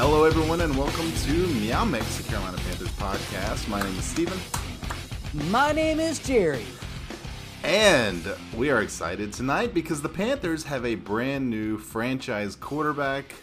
Hello, 0.00 0.22
everyone, 0.22 0.60
and 0.60 0.76
welcome 0.78 1.10
to 1.10 1.32
Meow 1.32 1.84
Mix, 1.84 2.18
the 2.18 2.22
Carolina 2.22 2.56
Panthers 2.58 2.92
podcast. 2.92 3.66
My 3.68 3.82
name 3.82 3.98
is 3.98 4.04
Steven, 4.04 4.38
My 5.50 5.72
name 5.72 5.98
is 5.98 6.20
Jerry. 6.20 6.64
and 7.64 8.22
we 8.56 8.70
are 8.70 8.80
excited 8.80 9.32
tonight 9.32 9.74
because 9.74 10.00
the 10.00 10.08
Panthers 10.08 10.62
have 10.62 10.86
a 10.86 10.94
brand 10.94 11.50
new 11.50 11.78
franchise 11.78 12.54
quarterback. 12.54 13.34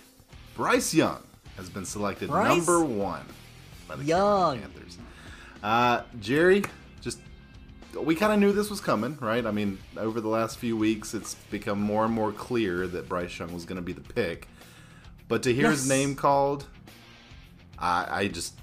Bryce 0.55 0.93
Young 0.93 1.21
has 1.57 1.69
been 1.69 1.83
selected 1.83 2.29
Bryce 2.29 2.47
number 2.55 2.85
one 2.85 3.25
by 3.89 3.97
the 3.97 4.05
Young. 4.05 4.59
Carolina 4.59 4.61
Panthers. 4.61 4.97
Uh, 5.61 6.01
Jerry, 6.21 6.63
just 7.01 7.19
we 7.99 8.15
kind 8.15 8.31
of 8.31 8.39
knew 8.39 8.53
this 8.53 8.69
was 8.69 8.79
coming, 8.79 9.17
right? 9.19 9.45
I 9.45 9.51
mean, 9.51 9.77
over 9.97 10.21
the 10.21 10.29
last 10.29 10.57
few 10.57 10.77
weeks, 10.77 11.13
it's 11.13 11.35
become 11.51 11.81
more 11.81 12.05
and 12.05 12.13
more 12.13 12.31
clear 12.31 12.87
that 12.87 13.09
Bryce 13.09 13.37
Young 13.37 13.53
was 13.53 13.65
going 13.65 13.75
to 13.75 13.81
be 13.81 13.91
the 13.91 14.13
pick. 14.13 14.47
But 15.27 15.43
to 15.43 15.53
hear 15.53 15.71
his 15.71 15.87
name 15.89 16.15
called, 16.15 16.65
I, 17.79 18.07
I 18.09 18.27
just 18.27 18.53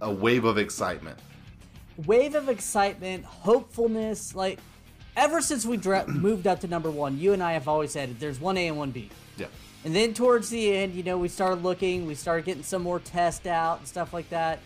a 0.00 0.10
wave 0.10 0.44
of 0.44 0.58
excitement. 0.58 1.18
Wave 2.06 2.34
of 2.34 2.48
excitement, 2.48 3.24
hopefulness. 3.24 4.34
Like, 4.34 4.58
ever 5.16 5.40
since 5.40 5.64
we 5.66 5.76
dra- 5.76 6.06
moved 6.08 6.46
up 6.46 6.60
to 6.60 6.68
number 6.68 6.90
one, 6.90 7.18
you 7.18 7.32
and 7.32 7.42
I 7.42 7.52
have 7.52 7.68
always 7.68 7.92
said 7.92 8.18
there's 8.18 8.40
one 8.40 8.56
A 8.56 8.68
and 8.68 8.76
one 8.76 8.90
B. 8.90 9.10
Yeah, 9.36 9.46
And 9.84 9.94
then 9.94 10.14
towards 10.14 10.48
the 10.48 10.74
end, 10.74 10.94
you 10.94 11.02
know, 11.02 11.18
we 11.18 11.28
started 11.28 11.62
looking, 11.62 12.06
we 12.06 12.14
started 12.14 12.44
getting 12.44 12.62
some 12.62 12.82
more 12.82 13.00
tests 13.00 13.46
out 13.46 13.78
and 13.78 13.88
stuff 13.88 14.12
like 14.12 14.28
that. 14.30 14.60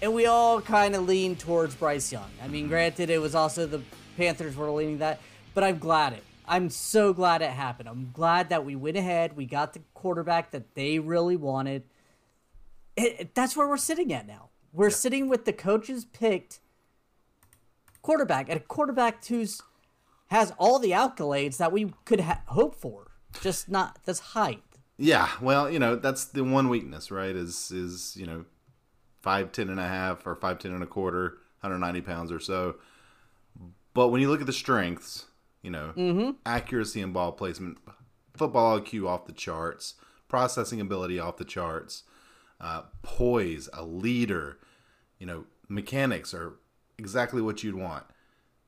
And 0.00 0.14
we 0.14 0.26
all 0.26 0.60
kind 0.60 0.94
of 0.94 1.08
leaned 1.08 1.40
towards 1.40 1.74
Bryce 1.74 2.12
Young. 2.12 2.30
I 2.42 2.46
mean, 2.46 2.62
mm-hmm. 2.62 2.70
granted, 2.70 3.10
it 3.10 3.20
was 3.20 3.34
also 3.34 3.66
the 3.66 3.82
Panthers 4.16 4.56
were 4.56 4.70
leaning 4.70 4.98
that, 4.98 5.20
but 5.54 5.64
I'm 5.64 5.78
glad 5.78 6.12
it. 6.12 6.24
I'm 6.48 6.70
so 6.70 7.12
glad 7.12 7.42
it 7.42 7.50
happened. 7.50 7.88
I'm 7.88 8.10
glad 8.12 8.48
that 8.48 8.64
we 8.64 8.74
went 8.74 8.96
ahead, 8.96 9.36
we 9.36 9.44
got 9.46 9.72
the 9.74 9.80
quarterback 9.94 10.50
that 10.52 10.74
they 10.74 10.98
really 10.98 11.36
wanted. 11.36 11.84
It, 12.96 13.16
it- 13.20 13.34
that's 13.34 13.56
where 13.56 13.68
we're 13.68 13.76
sitting 13.76 14.12
at 14.12 14.26
now. 14.26 14.48
We're 14.72 14.90
sitting 14.90 15.28
with 15.28 15.44
the 15.44 15.52
coaches 15.52 16.04
picked 16.04 16.60
quarterback, 18.02 18.48
and 18.48 18.58
a 18.60 18.62
quarterback 18.62 19.24
who's 19.26 19.60
has 20.30 20.52
all 20.58 20.78
the 20.78 20.90
accolades 20.90 21.56
that 21.56 21.72
we 21.72 21.92
could 22.04 22.20
ha- 22.20 22.42
hope 22.46 22.74
for, 22.74 23.10
just 23.40 23.68
not 23.70 23.98
this 24.04 24.18
height. 24.20 24.62
yeah. 24.98 25.28
Well, 25.40 25.70
you 25.70 25.78
know 25.78 25.96
that's 25.96 26.26
the 26.26 26.44
one 26.44 26.68
weakness, 26.68 27.10
right? 27.10 27.34
Is 27.34 27.70
is 27.70 28.14
you 28.16 28.26
know 28.26 28.44
five 29.22 29.52
ten 29.52 29.68
and 29.70 29.80
a 29.80 29.88
half 29.88 30.26
or 30.26 30.34
five 30.36 30.58
ten 30.58 30.72
and 30.72 30.82
a 30.82 30.86
quarter, 30.86 31.38
190 31.60 32.02
pounds 32.02 32.30
or 32.30 32.40
so. 32.40 32.76
But 33.94 34.08
when 34.08 34.20
you 34.20 34.28
look 34.28 34.40
at 34.40 34.46
the 34.46 34.52
strengths, 34.52 35.26
you 35.62 35.70
know, 35.70 35.92
accuracy 36.46 37.00
and 37.00 37.12
ball 37.12 37.32
placement, 37.32 37.78
football 38.36 38.80
IQ 38.80 39.06
off 39.08 39.26
the 39.26 39.32
charts, 39.32 39.94
processing 40.28 40.80
ability 40.80 41.18
off 41.18 41.36
the 41.36 41.44
charts, 41.44 42.04
uh, 42.60 42.82
poise, 43.02 43.68
a 43.72 43.82
leader, 43.84 44.58
you 45.18 45.26
know, 45.26 45.44
mechanics 45.68 46.32
are 46.34 46.54
exactly 46.98 47.40
what 47.42 47.62
you'd 47.62 47.74
want. 47.74 48.04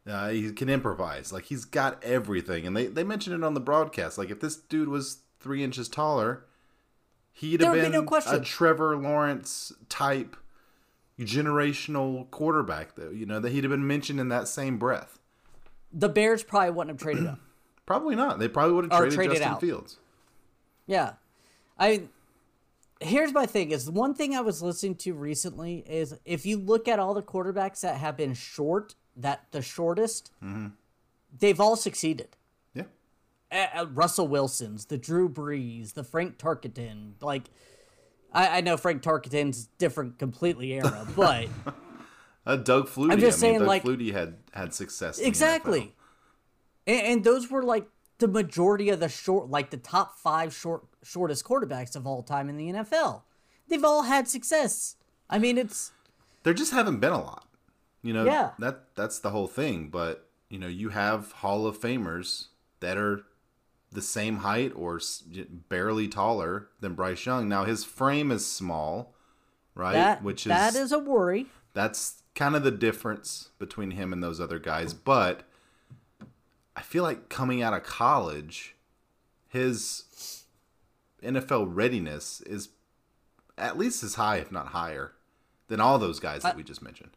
Uh, 0.07 0.31
he 0.31 0.51
can 0.53 0.69
improvise. 0.69 1.33
Like 1.33 1.45
he's 1.45 1.65
got 1.65 2.03
everything, 2.03 2.67
and 2.67 2.77
they 2.77 2.87
they 2.87 3.05
mentioned 3.05 3.37
it 3.37 3.45
on 3.45 3.55
the 3.55 3.61
broadcast. 3.61 4.19
Like 4.19 4.31
if 4.31 4.41
this 4.41 4.57
dude 4.57 4.89
was 4.89 5.19
three 5.41 5.63
inches 5.63 5.89
taller, 5.89 6.45
he'd 7.33 7.61
There 7.61 7.67
have 7.69 7.77
would 7.77 7.81
be 7.93 7.99
been 7.99 8.05
no 8.07 8.19
a. 8.27 8.41
Trevor 8.41 8.97
Lawrence 8.97 9.73
type 9.89 10.37
generational 11.19 12.31
quarterback. 12.31 12.97
Though 12.97 13.11
you 13.11 13.27
know 13.27 13.41
that 13.41 13.53
he'd 13.53 13.65
have 13.65 13.71
been 13.71 13.87
mentioned 13.87 14.19
in 14.19 14.29
that 14.31 14.49
same 14.49 14.79
breath. 14.79 15.19
The 15.93 16.09
Bears 16.09 16.43
probably 16.43 16.71
wouldn't 16.71 16.99
have 16.99 17.03
traded 17.03 17.27
up. 17.27 17.39
Probably 17.87 18.15
not. 18.15 18.39
They 18.39 18.47
probably 18.47 18.75
would 18.75 18.85
have 18.85 18.97
traded, 19.01 19.15
traded 19.15 19.37
Justin 19.39 19.53
out. 19.53 19.61
Fields. 19.61 19.99
Yeah, 20.87 21.15
I. 21.77 22.05
Here's 23.01 23.33
my 23.33 23.47
thing: 23.47 23.73
is 23.73 23.91
one 23.91 24.15
thing 24.15 24.33
I 24.37 24.43
was 24.43 24.63
listening 24.63 24.95
to 24.97 25.13
recently 25.15 25.79
is 25.89 26.15
if 26.25 26.47
you 26.47 26.57
look 26.57 26.87
at 26.87 27.01
all 27.01 27.15
the 27.15 27.23
quarterbacks 27.23 27.81
that 27.81 27.97
have 27.97 28.17
been 28.17 28.35
short, 28.35 28.95
that 29.17 29.47
the 29.51 29.61
shortest, 29.61 30.31
they've 31.37 31.59
all 31.59 31.75
succeeded. 31.75 32.37
Yeah. 32.75 32.85
uh, 33.75 33.87
Russell 33.93 34.29
Wilson's, 34.29 34.85
the 34.85 34.99
Drew 34.99 35.29
Brees, 35.29 35.95
the 35.95 36.05
Frank 36.05 36.39
Tarkenton. 36.39 37.15
Like, 37.21 37.45
I, 38.33 38.59
I 38.59 38.61
know 38.61 38.77
Frank 38.77 39.03
Tarkenton's 39.03 39.67
different, 39.79 40.19
completely 40.19 40.75
era, 40.75 41.09
but 41.17 41.49
Uh, 42.47 42.57
Doug 42.57 42.89
Flutie. 42.89 43.13
I'm 43.13 43.21
just 43.21 43.43
I 43.43 43.49
mean, 43.49 43.51
saying, 43.53 43.59
Doug 43.61 43.69
like- 43.69 43.85
Flutie 43.85 44.13
had 44.13 44.37
had 44.53 44.75
success. 44.75 45.19
in 45.19 45.25
the 45.25 45.27
NFL. 45.27 45.29
exactly. 45.29 45.95
And, 46.87 47.01
and 47.03 47.25
those 47.25 47.51
were 47.51 47.63
like 47.63 47.87
the 48.19 48.29
majority 48.29 48.89
of 48.91 49.01
the 49.01 49.09
short, 49.09 49.51
like 49.51 49.71
the 49.71 49.77
top 49.77 50.17
five 50.19 50.55
short, 50.55 50.85
shortest 51.03 51.45
quarterbacks 51.45 51.95
of 51.97 52.07
all 52.07 52.23
time 52.23 52.49
in 52.49 52.57
the 52.57 52.69
NFL. 52.73 53.23
They've 53.69 53.85
all 53.85 54.03
had 54.03 54.29
success. 54.29 54.97
I 55.29 55.39
mean, 55.39 55.57
it's 55.59 55.93
There 56.43 56.55
just 56.55 56.73
haven't 56.73 56.99
been 57.01 57.13
a 57.13 57.23
lot. 57.23 57.47
You 58.03 58.15
know, 58.15 58.25
Yeah. 58.25 58.51
that 58.59 58.95
that's 58.97 59.19
the 59.19 59.31
whole 59.31 59.47
thing. 59.47 59.89
But 59.89 60.29
you 60.49 60.59
know, 60.59 60.67
you 60.67 60.89
have 60.89 61.33
Hall 61.33 61.67
of 61.67 61.79
Famers 61.79 62.47
that 62.81 62.97
are 62.97 63.23
the 63.93 64.03
same 64.03 64.39
height 64.39 64.73
or 64.75 65.01
barely 65.69 66.09
taller 66.09 66.69
than 66.81 66.95
Bryce 66.95 67.27
Young. 67.27 67.49
Now 67.49 67.65
his 67.65 67.85
frame 67.85 68.31
is 68.31 68.47
small, 68.47 69.15
right? 69.75 69.93
that. 69.93 70.23
Which 70.23 70.47
is 70.47 70.51
that 70.51 70.75
is 70.75 70.93
a 70.93 70.99
worry. 70.99 71.47
that's 71.75 72.23
kind 72.41 72.57
of 72.57 72.63
the 72.65 72.71
difference 72.71 73.51
between 73.59 73.91
him 73.91 74.15
and 74.15 74.23
those 74.23 74.41
other 74.41 74.59
guys. 74.59 74.95
But 74.95 75.43
I 76.75 76.81
feel 76.81 77.03
like 77.03 77.29
coming 77.29 77.61
out 77.61 77.75
of 77.75 77.83
college, 77.83 78.77
his 79.47 80.45
NFL 81.23 81.69
readiness 81.69 82.41
is 82.47 82.71
at 83.59 83.77
least 83.77 84.03
as 84.03 84.15
high, 84.15 84.39
if 84.39 84.51
not 84.51 84.69
higher, 84.69 85.13
than 85.69 85.81
all 85.83 85.99
those 85.99 86.19
guys 86.19 86.43
that 86.43 86.57
we 86.57 86.63
just 86.63 86.81
mentioned. 86.81 87.11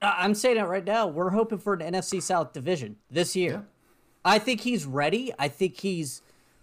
I- 0.00 0.18
I'm 0.20 0.36
saying 0.36 0.56
it 0.56 0.62
right 0.62 0.84
now. 0.84 1.08
We're 1.08 1.30
hoping 1.30 1.58
for 1.58 1.74
an 1.74 1.80
NFC 1.80 2.22
South 2.22 2.52
division 2.52 2.94
this 3.10 3.34
year. 3.34 3.50
Yeah. 3.52 3.60
I 4.24 4.38
think 4.38 4.60
he's 4.60 4.86
ready. 4.86 5.32
I 5.36 5.48
think 5.48 5.80
he's. 5.80 6.22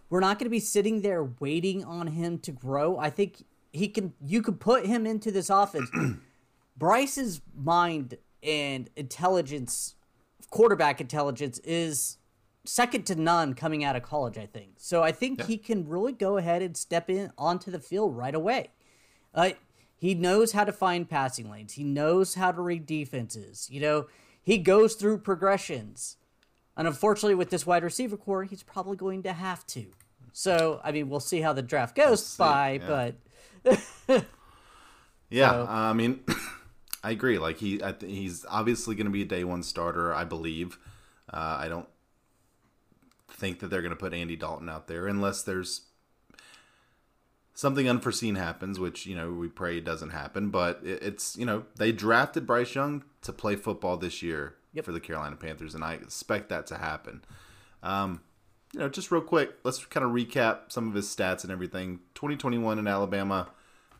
We're 0.10 0.22
not 0.22 0.40
going 0.40 0.46
to 0.46 0.50
be 0.50 0.62
sitting 0.62 1.02
there 1.02 1.26
waiting 1.42 1.84
on 1.84 2.08
him 2.08 2.40
to 2.40 2.54
grow. 2.54 2.98
I 2.98 3.10
think 3.10 3.44
he 3.74 3.90
can. 3.90 4.14
You 4.26 4.42
can 4.42 4.54
put 4.54 4.86
him 4.86 5.06
into 5.06 5.30
this 5.30 5.50
offense. 5.50 5.90
Bryce's 6.78 7.42
mind 7.56 8.18
and 8.44 8.90
intelligence, 8.96 9.96
quarterback 10.50 11.02
intelligence, 11.02 11.60
is 11.60 12.18
second 12.66 13.06
to 13.08 13.16
none 13.16 13.54
coming 13.54 13.84
out 13.84 13.96
of 13.96 14.04
college. 14.04 14.38
I 14.38 14.46
think 14.46 14.74
so. 14.78 15.02
I 15.04 15.12
think 15.12 15.46
he 15.46 15.58
can 15.58 15.88
really 15.88 16.12
go 16.14 16.38
ahead 16.38 16.62
and 16.62 16.76
step 16.78 17.10
in 17.10 17.32
onto 17.38 17.72
the 17.72 17.80
field 17.80 18.16
right 18.16 18.36
away. 18.36 18.70
Uh, 19.34 19.52
he 19.96 20.14
knows 20.14 20.52
how 20.52 20.64
to 20.64 20.72
find 20.72 21.10
passing 21.10 21.50
lanes. 21.50 21.74
He 21.74 21.84
knows 21.84 22.36
how 22.36 22.52
to 22.52 22.62
read 22.62 22.86
defenses. 22.86 23.68
You 23.72 23.82
know, 23.82 24.08
he 24.44 24.58
goes 24.58 24.94
through 24.96 25.20
progressions. 25.20 26.18
And 26.76 26.88
unfortunately, 26.88 27.34
with 27.36 27.50
this 27.50 27.66
wide 27.66 27.84
receiver 27.84 28.18
corps, 28.18 28.44
he's 28.44 28.62
probably 28.62 28.96
going 28.96 29.24
to 29.24 29.34
have 29.34 29.66
to. 29.68 29.88
So, 30.34 30.80
I 30.84 30.92
mean, 30.92 31.10
we'll 31.10 31.20
see 31.20 31.42
how 31.42 31.54
the 31.54 31.64
draft 31.64 31.96
goes 31.96 32.38
by, 32.38 32.74
yeah. 32.74 33.12
but 33.66 33.80
Yeah, 35.30 35.52
So- 35.52 35.66
I 35.68 35.94
mean, 35.94 36.20
I 37.08 37.12
agree. 37.12 37.38
Like 37.38 37.58
he, 37.58 37.82
I 37.82 37.94
th- 37.94 38.12
he's 38.12 38.46
obviously 38.50 38.94
going 38.96 39.06
to 39.06 39.12
be 39.12 39.22
a 39.22 39.26
day 39.26 39.46
one 39.46 39.64
starter. 39.64 40.14
I 40.14 40.26
believe. 40.26 40.78
Uh, 41.32 41.58
I 41.62 41.70
don't 41.70 41.88
think 43.30 43.60
that 43.60 43.70
they're 43.70 43.82
going 43.82 43.92
to 43.92 43.96
put 43.96 44.14
Andy 44.14 44.36
Dalton 44.36 44.68
out 44.68 44.88
there 44.88 45.08
unless 45.08 45.42
there's 45.42 45.84
something 47.54 47.90
unforeseen 47.90 48.36
happens, 48.36 48.78
which 48.78 49.06
you 49.06 49.16
know 49.16 49.32
we 49.32 49.48
pray 49.48 49.80
doesn't 49.80 50.10
happen. 50.10 50.50
But 50.50 50.82
it, 50.84 51.02
it's 51.02 51.38
you 51.38 51.46
know 51.46 51.64
they 51.78 51.94
drafted 51.94 52.46
Bryce 52.46 52.76
Young 52.76 53.06
to 53.22 53.32
play 53.32 53.56
football 53.56 53.96
this 53.96 54.22
year 54.22 54.56
Yep. 54.74 54.84
for 54.86 54.92
the 54.92 55.00
Carolina 55.00 55.38
Panthers, 55.38 55.74
and 55.76 55.84
I 55.86 55.94
expect 55.94 56.50
that 56.50 56.68
to 56.68 56.76
happen. 56.78 57.24
Um, 57.82 58.20
you 58.74 58.82
know, 58.82 58.90
just 58.90 59.12
real 59.12 59.22
quick, 59.22 59.54
let's 59.64 59.84
kind 59.86 60.06
of 60.06 60.12
recap 60.12 60.74
some 60.74 60.90
of 60.90 60.94
his 60.94 61.08
stats 61.08 61.44
and 61.44 61.52
everything. 61.52 62.02
2021 62.16 62.78
in 62.78 62.86
Alabama, 62.86 63.48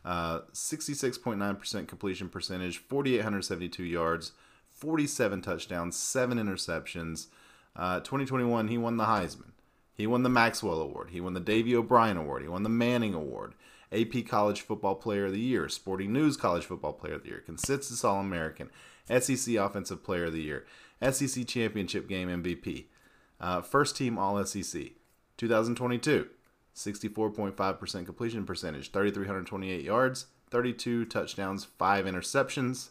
uh, 0.08 0.40
66.9% 0.54 1.86
completion 1.86 2.30
percentage, 2.30 2.78
4,872 2.78 3.84
yards, 3.84 4.32
47 4.70 5.42
touchdowns, 5.42 5.96
seven 5.98 6.38
interceptions. 6.38 7.26
Uh, 7.76 8.00
2021, 8.00 8.68
he 8.68 8.78
won 8.78 8.96
the 8.96 9.04
Heisman. 9.04 9.50
He 9.92 10.06
won 10.06 10.22
the 10.22 10.30
Maxwell 10.30 10.80
Award. 10.80 11.10
He 11.10 11.20
won 11.20 11.34
the 11.34 11.40
Davy 11.40 11.76
O'Brien 11.76 12.16
Award. 12.16 12.40
He 12.40 12.48
won 12.48 12.62
the 12.62 12.70
Manning 12.70 13.12
Award. 13.12 13.52
AP 13.92 14.26
College 14.26 14.62
Football 14.62 14.94
Player 14.94 15.26
of 15.26 15.32
the 15.32 15.40
Year, 15.40 15.68
Sporting 15.68 16.10
News 16.10 16.38
College 16.38 16.64
Football 16.64 16.94
Player 16.94 17.14
of 17.14 17.24
the 17.24 17.28
Year, 17.28 17.42
Consensus 17.44 18.02
All 18.02 18.20
American, 18.20 18.70
SEC 19.10 19.56
Offensive 19.56 20.02
Player 20.02 20.24
of 20.24 20.32
the 20.32 20.40
Year, 20.40 20.64
SEC 21.10 21.46
Championship 21.46 22.08
Game 22.08 22.28
MVP, 22.28 22.86
uh, 23.42 23.60
First 23.60 23.94
Team 23.94 24.16
All 24.16 24.42
SEC. 24.42 24.92
2022, 25.36 26.28
64.5% 26.78 28.06
completion 28.06 28.46
percentage, 28.46 28.92
3,328 28.92 29.84
yards, 29.84 30.26
32 30.50 31.04
touchdowns, 31.06 31.64
5 31.64 32.04
interceptions. 32.04 32.90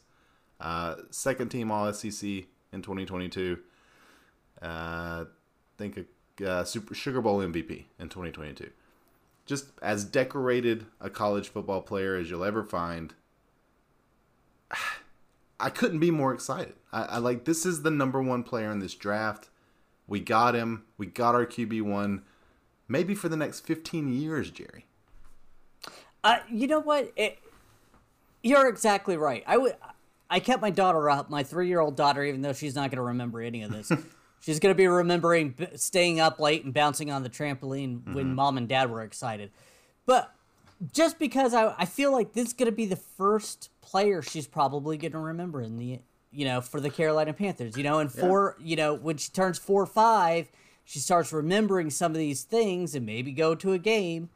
Uh, 0.59 0.95
second 1.09 1.49
Team 1.49 1.71
All 1.71 1.91
SEC 1.93 2.29
in 2.73 2.81
2022. 2.81 3.59
Uh, 4.61 5.25
think 5.77 5.97
a 6.41 6.49
uh, 6.49 6.63
Super 6.63 6.93
Sugar 6.93 7.21
Bowl 7.21 7.39
MVP 7.39 7.85
in 7.99 8.09
2022. 8.09 8.69
just 9.45 9.67
as 9.81 10.03
decorated 10.03 10.85
a 10.99 11.09
college 11.09 11.47
football 11.47 11.81
player 11.81 12.15
as 12.15 12.29
you'll 12.29 12.43
ever 12.43 12.63
find. 12.63 13.13
I 15.59 15.69
couldn't 15.71 15.99
be 15.99 16.11
more 16.11 16.33
excited. 16.33 16.73
I, 16.91 17.03
I 17.03 17.17
like 17.19 17.45
this 17.45 17.65
is 17.65 17.81
the 17.81 17.89
number 17.89 18.21
one 18.21 18.43
player 18.43 18.71
in 18.71 18.79
this 18.79 18.93
draft. 18.93 19.49
We 20.07 20.19
got 20.19 20.53
him. 20.55 20.85
We 20.97 21.05
got 21.07 21.35
our 21.35 21.45
QB 21.45 21.81
one. 21.83 22.23
Maybe 22.87 23.15
for 23.15 23.29
the 23.29 23.37
next 23.37 23.61
fifteen 23.61 24.11
years, 24.11 24.51
Jerry. 24.51 24.85
Uh, 26.23 26.39
you 26.49 26.67
know 26.67 26.79
what? 26.79 27.11
It, 27.15 27.39
you're 28.43 28.67
exactly 28.67 29.17
right. 29.17 29.43
I 29.47 29.57
would. 29.57 29.75
I 30.29 30.41
kept 30.41 30.61
my 30.61 30.71
daughter 30.71 31.09
up, 31.09 31.29
my 31.29 31.43
three-year-old 31.43 31.95
daughter, 31.95 32.21
even 32.23 32.41
though 32.41 32.51
she's 32.51 32.75
not 32.75 32.91
going 32.91 32.97
to 32.97 33.03
remember 33.03 33.41
any 33.41 33.61
of 33.63 33.71
this. 33.71 33.91
she's 34.41 34.59
going 34.59 34.73
to 34.73 34.77
be 34.77 34.87
remembering 34.87 35.51
b- 35.51 35.67
staying 35.75 36.19
up 36.19 36.39
late 36.39 36.65
and 36.65 36.73
bouncing 36.73 37.11
on 37.11 37.23
the 37.23 37.29
trampoline 37.29 37.99
mm-hmm. 37.99 38.13
when 38.13 38.35
mom 38.35 38.57
and 38.57 38.67
dad 38.67 38.91
were 38.91 39.03
excited. 39.03 39.51
But 40.05 40.33
just 40.93 41.17
because 41.17 41.53
I, 41.53 41.73
I 41.77 41.85
feel 41.85 42.11
like 42.11 42.33
this 42.33 42.47
is 42.47 42.53
going 42.53 42.69
to 42.69 42.75
be 42.75 42.85
the 42.85 42.97
first 42.97 43.69
player 43.81 44.21
she's 44.21 44.47
probably 44.47 44.97
going 44.97 45.13
to 45.13 45.19
remember 45.19 45.61
in 45.61 45.77
the 45.77 45.99
you 46.31 46.45
know 46.45 46.61
for 46.61 46.79
the 46.79 46.89
Carolina 46.89 47.33
Panthers. 47.33 47.77
You 47.77 47.83
know, 47.83 47.99
and 47.99 48.11
four, 48.11 48.55
yeah. 48.59 48.65
you 48.65 48.75
know, 48.75 48.93
when 48.93 49.17
she 49.17 49.31
turns 49.31 49.57
four 49.57 49.83
or 49.83 49.87
five, 49.87 50.49
she 50.87 50.99
starts 50.99 51.33
remembering 51.33 51.89
some 51.89 52.13
of 52.13 52.17
these 52.17 52.43
things 52.43 52.95
and 52.95 53.05
maybe 53.05 53.33
go 53.33 53.55
to 53.55 53.73
a 53.73 53.77
game. 53.77 54.29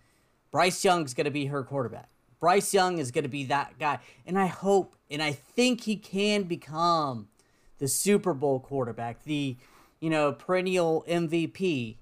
Bryce 0.51 0.83
Young's 0.83 1.13
going 1.13 1.23
to 1.23 1.31
be 1.31 1.45
her 1.45 1.63
quarterback. 1.63 2.09
Bryce 2.41 2.73
Young 2.73 2.97
is 2.97 3.09
going 3.09 3.23
to 3.23 3.29
be 3.29 3.45
that 3.45 3.79
guy. 3.79 3.99
And 4.25 4.37
I 4.37 4.47
hope 4.47 4.97
and 5.09 5.23
I 5.23 5.31
think 5.31 5.79
he 5.85 5.95
can 5.95 6.43
become 6.43 7.29
the 7.77 7.87
Super 7.87 8.33
Bowl 8.33 8.59
quarterback, 8.59 9.23
the, 9.23 9.55
you 10.01 10.09
know, 10.09 10.33
perennial 10.33 11.05
MVP. 11.07 11.95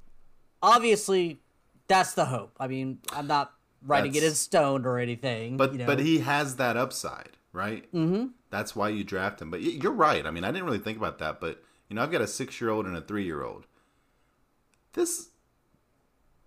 Obviously, 0.63 1.41
that's 1.87 2.13
the 2.13 2.25
hope. 2.25 2.57
I 2.59 2.67
mean, 2.67 2.97
I'm 3.13 3.27
not 3.27 3.53
writing 3.85 4.13
that's, 4.13 4.25
it 4.25 4.29
in 4.29 4.33
stone 4.33 4.83
or 4.83 4.97
anything. 4.97 5.57
But 5.57 5.73
you 5.73 5.77
know. 5.77 5.85
but 5.85 5.99
he 5.99 6.19
has 6.19 6.55
that 6.55 6.75
upside, 6.75 7.37
right? 7.53 7.83
Mm-hmm. 7.93 8.29
That's 8.49 8.75
why 8.75 8.89
you 8.89 9.03
draft 9.03 9.43
him. 9.43 9.51
But 9.51 9.61
you're 9.61 9.91
right. 9.91 10.25
I 10.25 10.31
mean, 10.31 10.43
I 10.43 10.47
didn't 10.47 10.65
really 10.65 10.79
think 10.79 10.97
about 10.97 11.19
that, 11.19 11.39
but 11.39 11.63
you 11.87 11.95
know, 11.95 12.01
I've 12.01 12.11
got 12.11 12.21
a 12.21 12.27
six 12.27 12.59
year 12.59 12.71
old 12.71 12.87
and 12.87 12.97
a 12.97 13.01
three 13.01 13.25
year 13.25 13.43
old. 13.43 13.67
This 14.93 15.29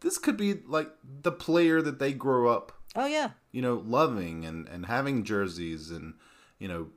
this 0.00 0.18
could 0.18 0.36
be 0.36 0.54
like 0.66 0.90
the 1.22 1.32
player 1.32 1.80
that 1.80 1.98
they 1.98 2.12
grow 2.12 2.48
up 2.48 2.72
oh 2.96 3.06
yeah. 3.06 3.30
you 3.52 3.62
know 3.62 3.82
loving 3.86 4.44
and 4.44 4.68
and 4.68 4.86
having 4.86 5.24
jerseys 5.24 5.90
and 5.90 6.14
you 6.58 6.68
know 6.68 6.88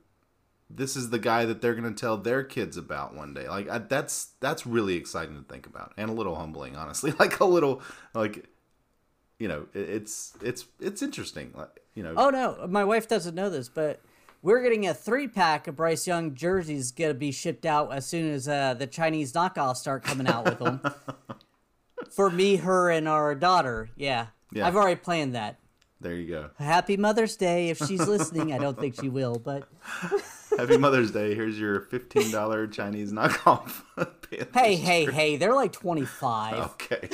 this 0.68 0.96
is 0.96 1.10
the 1.10 1.18
guy 1.18 1.44
that 1.44 1.60
they're 1.60 1.74
going 1.74 1.92
to 1.92 1.98
tell 1.98 2.16
their 2.16 2.42
kids 2.42 2.76
about 2.76 3.14
one 3.14 3.32
day. 3.32 3.48
Like 3.48 3.68
I, 3.68 3.78
that's 3.78 4.32
that's 4.40 4.66
really 4.66 4.96
exciting 4.96 5.36
to 5.36 5.42
think 5.42 5.66
about 5.66 5.92
and 5.96 6.10
a 6.10 6.12
little 6.12 6.34
humbling 6.34 6.76
honestly. 6.76 7.12
Like 7.18 7.40
a 7.40 7.44
little 7.44 7.82
like 8.14 8.46
you 9.38 9.48
know 9.48 9.66
it, 9.74 9.88
it's 9.88 10.36
it's 10.42 10.64
it's 10.80 11.02
interesting 11.02 11.52
like 11.54 11.80
you 11.94 12.02
know. 12.02 12.14
Oh 12.16 12.30
no. 12.30 12.66
My 12.68 12.84
wife 12.84 13.08
doesn't 13.08 13.34
know 13.34 13.48
this 13.48 13.68
but 13.68 14.00
we're 14.46 14.62
getting 14.62 14.86
a 14.86 14.94
three 14.94 15.26
pack 15.26 15.66
of 15.66 15.74
Bryce 15.74 16.06
Young 16.06 16.32
jerseys 16.36 16.92
going 16.92 17.10
to 17.10 17.14
be 17.14 17.32
shipped 17.32 17.66
out 17.66 17.92
as 17.92 18.06
soon 18.06 18.30
as 18.30 18.46
uh, 18.46 18.74
the 18.74 18.86
Chinese 18.86 19.32
knockoffs 19.32 19.78
start 19.78 20.04
coming 20.04 20.28
out 20.28 20.44
with 20.44 20.60
them. 20.60 20.80
for 22.12 22.30
me, 22.30 22.54
her, 22.54 22.88
and 22.88 23.08
our 23.08 23.34
daughter. 23.34 23.90
Yeah. 23.96 24.26
yeah. 24.52 24.68
I've 24.68 24.76
already 24.76 25.00
planned 25.00 25.34
that. 25.34 25.58
There 26.00 26.14
you 26.14 26.28
go. 26.28 26.50
Happy 26.60 26.96
Mother's 26.96 27.34
Day 27.34 27.70
if 27.70 27.78
she's 27.78 28.06
listening. 28.06 28.52
I 28.52 28.58
don't 28.58 28.78
think 28.78 28.94
she 29.00 29.08
will, 29.08 29.40
but 29.40 29.66
Happy 30.56 30.76
Mother's 30.76 31.10
Day. 31.10 31.34
Here's 31.34 31.58
your 31.58 31.80
fifteen 31.80 32.30
dollar 32.30 32.68
Chinese 32.68 33.12
knockoff. 33.12 33.82
hey, 34.54 34.76
hey, 34.76 35.06
hey! 35.06 35.36
They're 35.36 35.54
like 35.54 35.72
twenty 35.72 36.04
five. 36.04 36.70
Okay. 36.82 37.08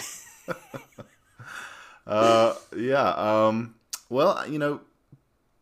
uh, 2.06 2.54
yeah. 2.76 3.46
Um. 3.46 3.76
Well, 4.10 4.46
you 4.48 4.58
know, 4.58 4.80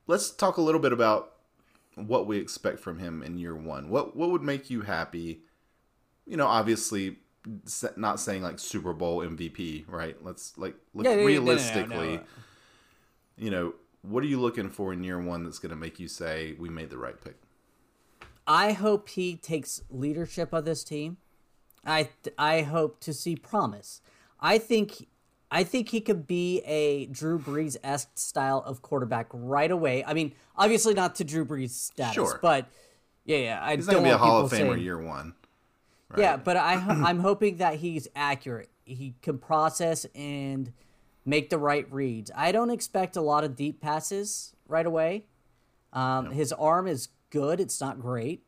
let's 0.07 0.31
talk 0.31 0.57
a 0.57 0.63
little 0.63 0.81
bit 0.81 0.95
about 0.95 1.30
what 2.07 2.27
we 2.27 2.39
expect 2.39 2.81
from 2.81 2.99
him 2.99 3.23
in 3.23 3.39
year 3.39 3.55
one. 3.55 3.89
What 3.89 4.17
What 4.17 4.31
would 4.31 4.43
make 4.43 4.71
you 4.71 4.83
happy? 4.83 5.43
You 6.27 6.37
know, 6.37 6.47
obviously, 6.47 7.19
not 7.97 8.21
saying 8.21 8.43
like 8.43 8.59
Super 8.59 8.93
Bowl 8.93 9.19
MVP, 9.19 9.85
right? 9.89 10.17
Let's 10.23 10.57
like 10.59 10.75
look 10.95 11.07
yeah, 11.07 11.15
realistically. 11.15 11.97
No, 11.97 12.05
no, 12.05 12.17
no, 12.17 12.23
you 13.37 13.51
know, 13.51 13.75
what 14.03 14.23
are 14.23 14.27
you 14.27 14.41
looking 14.41 14.71
for 14.71 14.93
in 14.93 15.03
year 15.03 15.21
one 15.21 15.45
that's 15.45 15.59
going 15.59 15.71
to 15.71 15.77
make 15.77 15.99
you 15.99 16.09
say 16.09 16.55
we 16.59 16.69
made 16.69 16.91
the 16.91 16.99
right 16.99 17.21
pick? 17.21 17.37
I 18.47 18.73
hope 18.73 19.09
he 19.11 19.37
takes 19.37 19.83
leadership 19.91 20.53
of 20.53 20.65
this 20.65 20.85
team. 20.85 21.19
I 21.85 22.11
I 22.37 22.63
hope 22.63 23.01
to 23.01 23.15
see 23.15 23.37
promise. 23.37 24.01
I 24.41 24.59
think 24.59 25.07
I 25.51 25.65
think 25.65 25.89
he 25.89 26.01
could 26.01 26.27
be 26.27 26.61
a 26.61 27.07
Drew 27.07 27.39
Brees 27.39 27.77
esque 27.83 28.11
style 28.15 28.63
of 28.65 28.83
quarterback 28.83 29.27
right 29.33 29.71
away. 29.71 30.05
I 30.05 30.15
mean, 30.15 30.33
obviously 30.57 30.95
not 30.95 31.17
to 31.17 31.25
Drew 31.25 31.45
Brees 31.45 31.71
status, 31.71 32.15
sure. 32.15 32.39
but 32.41 32.69
yeah, 33.25 33.39
yeah. 33.39 33.61
I 33.63 33.77
he's 33.77 33.87
not 33.87 33.95
gonna 33.95 34.07
be 34.07 34.11
a 34.11 34.19
Hall 34.19 34.45
of 34.45 34.53
Famer 34.53 34.75
saying, 34.75 34.79
year 34.81 34.99
one. 34.99 35.35
Right? 36.09 36.21
Yeah, 36.21 36.37
but 36.37 36.57
I 36.57 36.75
I'm 37.05 37.21
hoping 37.21 37.57
that 37.57 37.77
he's 37.77 38.07
accurate. 38.15 38.71
He 38.85 39.15
can 39.23 39.39
process 39.39 40.07
and 40.15 40.73
make 41.25 41.51
the 41.51 41.59
right 41.59 41.91
reads. 41.93 42.31
I 42.35 42.53
don't 42.53 42.71
expect 42.71 43.17
a 43.17 43.21
lot 43.21 43.45
of 43.45 43.57
deep 43.57 43.81
passes 43.81 44.55
right 44.69 44.87
away. 44.87 45.27
Um, 45.93 46.27
no. 46.27 46.31
His 46.31 46.53
arm 46.53 46.87
is 46.87 47.09
good. 47.31 47.61
It's 47.61 47.81
not 47.81 48.01
great, 48.01 48.45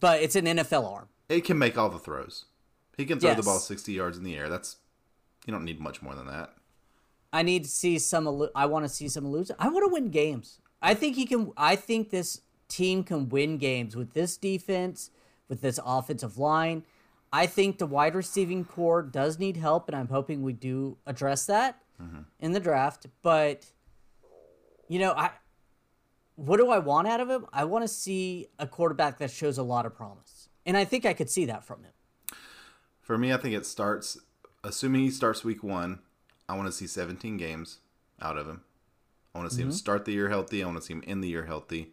but 0.00 0.22
it's 0.22 0.36
an 0.36 0.44
NFL 0.44 0.90
arm. 0.90 1.08
It 1.28 1.44
can 1.44 1.58
make 1.58 1.78
all 1.78 1.88
the 1.88 1.98
throws. 1.98 2.46
He 2.96 3.06
can 3.06 3.18
throw 3.18 3.30
yes. 3.30 3.38
the 3.38 3.42
ball 3.42 3.58
60 3.58 3.92
yards 3.92 4.18
in 4.18 4.24
the 4.24 4.36
air. 4.36 4.50
That's 4.50 4.76
you 5.46 5.52
don't 5.52 5.64
need 5.64 5.80
much 5.80 6.02
more 6.02 6.14
than 6.14 6.26
that. 6.26 6.52
I 7.32 7.42
need 7.42 7.64
to 7.64 7.70
see 7.70 7.98
some. 7.98 8.48
I 8.54 8.66
want 8.66 8.84
to 8.84 8.88
see 8.88 9.08
some 9.08 9.26
lose. 9.26 9.50
I 9.58 9.68
want 9.68 9.86
to 9.86 9.92
win 9.92 10.10
games. 10.10 10.60
I 10.82 10.94
think 10.94 11.16
he 11.16 11.24
can. 11.24 11.52
I 11.56 11.76
think 11.76 12.10
this 12.10 12.42
team 12.68 13.04
can 13.04 13.28
win 13.28 13.58
games 13.58 13.96
with 13.96 14.12
this 14.12 14.36
defense, 14.36 15.10
with 15.48 15.60
this 15.60 15.80
offensive 15.84 16.38
line. 16.38 16.84
I 17.32 17.46
think 17.46 17.78
the 17.78 17.86
wide 17.86 18.14
receiving 18.14 18.64
corps 18.64 19.02
does 19.02 19.38
need 19.38 19.56
help, 19.56 19.88
and 19.88 19.96
I'm 19.96 20.08
hoping 20.08 20.42
we 20.42 20.52
do 20.52 20.98
address 21.06 21.46
that 21.46 21.80
mm-hmm. 22.00 22.22
in 22.40 22.52
the 22.52 22.60
draft. 22.60 23.06
But 23.22 23.64
you 24.88 24.98
know, 24.98 25.12
I 25.12 25.30
what 26.36 26.58
do 26.58 26.70
I 26.70 26.78
want 26.78 27.08
out 27.08 27.20
of 27.20 27.30
him? 27.30 27.46
I 27.52 27.64
want 27.64 27.84
to 27.84 27.88
see 27.88 28.48
a 28.58 28.66
quarterback 28.66 29.18
that 29.18 29.30
shows 29.30 29.56
a 29.56 29.62
lot 29.62 29.86
of 29.86 29.94
promise, 29.94 30.50
and 30.66 30.76
I 30.76 30.84
think 30.84 31.06
I 31.06 31.14
could 31.14 31.30
see 31.30 31.46
that 31.46 31.64
from 31.64 31.82
him. 31.84 31.92
For 33.00 33.16
me, 33.16 33.32
I 33.32 33.38
think 33.38 33.54
it 33.54 33.64
starts 33.64 34.18
assuming 34.64 35.02
he 35.02 35.10
starts 35.10 35.44
week 35.44 35.62
one. 35.62 36.00
I 36.48 36.56
want 36.56 36.66
to 36.66 36.72
see 36.72 36.86
17 36.86 37.36
games 37.36 37.78
out 38.20 38.36
of 38.36 38.46
him. 38.46 38.62
I 39.34 39.38
want 39.38 39.50
to 39.50 39.56
see 39.56 39.62
mm-hmm. 39.62 39.70
him 39.70 39.76
start 39.76 40.04
the 40.04 40.12
year 40.12 40.28
healthy. 40.28 40.62
I 40.62 40.66
want 40.66 40.78
to 40.78 40.84
see 40.84 40.92
him 40.92 41.04
end 41.06 41.24
the 41.24 41.28
year 41.28 41.46
healthy, 41.46 41.92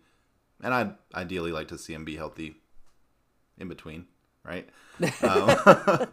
and 0.62 0.74
I'd 0.74 0.96
ideally 1.16 1.52
like 1.52 1.70
to 1.70 1.78
see 1.78 1.94
him 1.94 2.04
be 2.04 2.18
healthy 2.18 2.56
in 3.58 3.68
between 3.68 4.08
right? 4.44 4.68
um, 5.02 5.10
uh, 5.24 6.08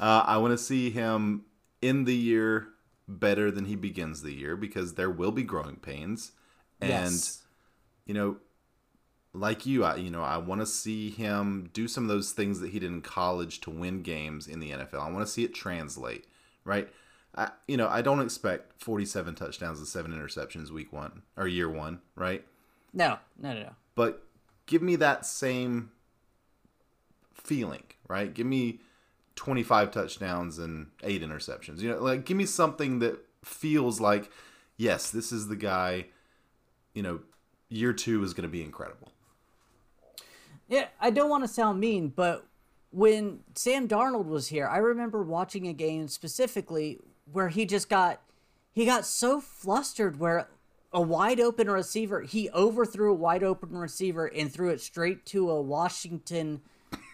I 0.00 0.38
want 0.38 0.52
to 0.52 0.58
see 0.58 0.90
him 0.90 1.44
in 1.80 2.04
the 2.04 2.14
year 2.14 2.68
better 3.08 3.50
than 3.50 3.66
he 3.66 3.76
begins 3.76 4.22
the 4.22 4.32
year 4.32 4.56
because 4.56 4.94
there 4.94 5.10
will 5.10 5.32
be 5.32 5.42
growing 5.42 5.76
pains, 5.76 6.32
and 6.80 6.90
yes. 6.90 7.42
you 8.06 8.14
know, 8.14 8.36
like 9.34 9.64
you, 9.64 9.84
I 9.84 9.96
you 9.96 10.10
know 10.10 10.22
I 10.22 10.36
want 10.36 10.60
to 10.60 10.66
see 10.66 11.10
him 11.10 11.70
do 11.72 11.88
some 11.88 12.04
of 12.04 12.08
those 12.08 12.32
things 12.32 12.60
that 12.60 12.70
he 12.70 12.78
did 12.78 12.90
in 12.90 13.00
college 13.00 13.60
to 13.62 13.70
win 13.70 14.02
games 14.02 14.46
in 14.46 14.60
the 14.60 14.70
NFL. 14.70 15.00
I 15.00 15.10
want 15.10 15.26
to 15.26 15.32
see 15.32 15.44
it 15.44 15.54
translate, 15.54 16.26
right? 16.64 16.88
I, 17.34 17.50
you 17.66 17.78
know, 17.78 17.88
I 17.88 18.02
don't 18.02 18.20
expect 18.20 18.82
47 18.82 19.34
touchdowns 19.34 19.78
and 19.78 19.88
seven 19.88 20.12
interceptions 20.12 20.70
week 20.70 20.92
one 20.92 21.22
or 21.36 21.46
year 21.46 21.68
one, 21.70 22.00
right? 22.14 22.44
No, 22.92 23.18
no, 23.38 23.54
no, 23.54 23.62
no. 23.62 23.70
But 23.94 24.22
give 24.66 24.82
me 24.82 24.96
that 24.96 25.24
same 25.24 25.90
feeling, 27.32 27.84
right? 28.06 28.32
Give 28.32 28.46
me 28.46 28.80
25 29.36 29.90
touchdowns 29.90 30.58
and 30.58 30.88
eight 31.02 31.22
interceptions. 31.22 31.80
You 31.80 31.90
know, 31.90 32.02
like 32.02 32.26
give 32.26 32.36
me 32.36 32.46
something 32.46 32.98
that 32.98 33.18
feels 33.42 34.00
like, 34.00 34.30
yes, 34.76 35.10
this 35.10 35.32
is 35.32 35.48
the 35.48 35.56
guy. 35.56 36.06
You 36.92 37.02
know, 37.02 37.20
year 37.70 37.94
two 37.94 38.22
is 38.22 38.34
going 38.34 38.42
to 38.42 38.52
be 38.52 38.62
incredible. 38.62 39.11
Yeah, 40.68 40.86
I 41.00 41.10
don't 41.10 41.30
want 41.30 41.44
to 41.44 41.48
sound 41.48 41.80
mean, 41.80 42.08
but 42.08 42.46
when 42.90 43.40
Sam 43.54 43.88
Darnold 43.88 44.26
was 44.26 44.48
here, 44.48 44.66
I 44.66 44.78
remember 44.78 45.22
watching 45.22 45.66
a 45.66 45.72
game 45.72 46.08
specifically 46.08 46.98
where 47.30 47.48
he 47.48 47.64
just 47.66 47.88
got 47.88 48.20
he 48.72 48.86
got 48.86 49.04
so 49.04 49.40
flustered 49.40 50.18
where 50.18 50.48
a 50.92 51.00
wide 51.00 51.40
open 51.40 51.70
receiver 51.70 52.22
he 52.22 52.50
overthrew 52.50 53.10
a 53.10 53.14
wide 53.14 53.42
open 53.42 53.76
receiver 53.76 54.26
and 54.26 54.52
threw 54.52 54.70
it 54.70 54.80
straight 54.80 55.24
to 55.26 55.50
a 55.50 55.60
Washington 55.60 56.60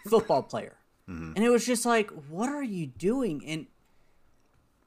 football 0.08 0.42
player. 0.42 0.76
Mm-hmm. 1.08 1.32
And 1.36 1.44
it 1.44 1.48
was 1.48 1.64
just 1.64 1.86
like, 1.86 2.10
what 2.28 2.48
are 2.48 2.62
you 2.62 2.86
doing? 2.86 3.42
And 3.46 3.66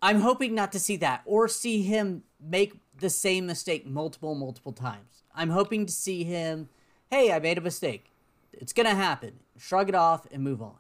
I'm 0.02 0.22
hoping 0.22 0.54
not 0.54 0.72
to 0.74 0.80
see 0.80 0.98
that 0.98 1.22
or 1.26 1.48
see 1.48 1.84
him 1.84 2.24
make 2.40 2.74
the 3.00 3.10
same 3.10 3.48
mistake 3.48 3.86
multiple, 3.86 4.36
multiple 4.36 4.72
times. 4.72 5.24
I'm 5.34 5.50
hoping 5.50 5.86
to 5.86 5.92
see 5.92 6.24
him, 6.24 6.70
hey, 7.10 7.32
I 7.32 7.40
made 7.40 7.58
a 7.58 7.62
mistake. 7.62 8.11
It's 8.54 8.74
going 8.74 8.88
to 8.88 8.96
happen. 8.96 9.40
Shrug 9.58 9.90
it 9.90 9.96
off 9.96 10.28
and 10.32 10.44
move 10.44 10.62
on. 10.62 10.76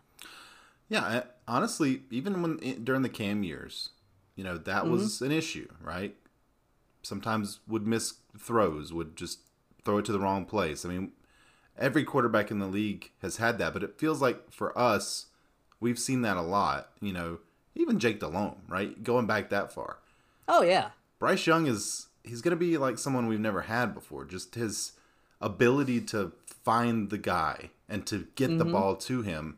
Yeah, 0.90 1.24
honestly, 1.48 2.04
even 2.12 2.42
when 2.42 2.84
during 2.84 3.01
the 3.01 3.10
Cam 3.10 3.44
years, 3.44 3.90
you 4.36 4.44
know, 4.44 4.58
that 4.58 4.84
mm-hmm. 4.84 4.92
was 4.92 5.22
an 5.22 5.32
issue, 5.32 5.70
right? 5.82 6.16
sometimes 7.04 7.60
would 7.68 7.88
miss 7.88 8.16
throws, 8.38 8.94
would 8.94 9.16
just 9.16 9.40
throw 9.84 9.98
it 9.98 10.06
to 10.06 10.12
the 10.12 10.20
wrong 10.20 10.46
place. 10.46 10.86
I 10.86 10.90
mean, 10.90 11.12
every 11.78 12.04
quarterback 12.04 12.51
in 12.51 12.60
the 12.60 12.68
league 12.68 13.12
has 13.22 13.38
had 13.38 13.58
that, 13.60 13.74
but 13.74 13.84
it 13.84 13.98
feels 13.98 14.22
like 14.22 14.51
for 14.51 14.78
us, 14.78 15.28
we've 15.80 16.00
seen 16.00 16.22
that 16.22 16.38
a 16.38 16.42
lot. 16.42 16.90
You 17.01 17.13
know, 17.13 17.40
even 17.75 18.00
Jake 18.00 18.20
Delhomme, 18.20 18.62
right? 18.68 19.04
Going 19.04 19.25
back 19.25 19.50
that 19.50 19.74
far. 19.74 19.98
Oh 20.48 20.62
yeah. 20.62 20.90
Bryce 21.20 21.46
Young 21.46 21.68
is 21.68 22.08
he's 22.24 22.42
going 22.42 22.51
to 22.51 22.58
be 22.58 22.78
like 22.78 22.98
someone 22.98 23.28
we've 23.28 23.40
never 23.40 23.62
had 23.62 23.94
before. 23.94 24.25
Just 24.25 24.56
his 24.56 24.94
ability 25.41 26.01
to 26.01 26.31
find 26.45 27.10
the 27.10 27.17
guy 27.17 27.71
and 27.89 28.05
to 28.07 28.27
get 28.36 28.50
mm-hmm. 28.50 28.60
the 28.60 28.65
ball 28.65 28.95
to 28.95 29.21
him. 29.21 29.57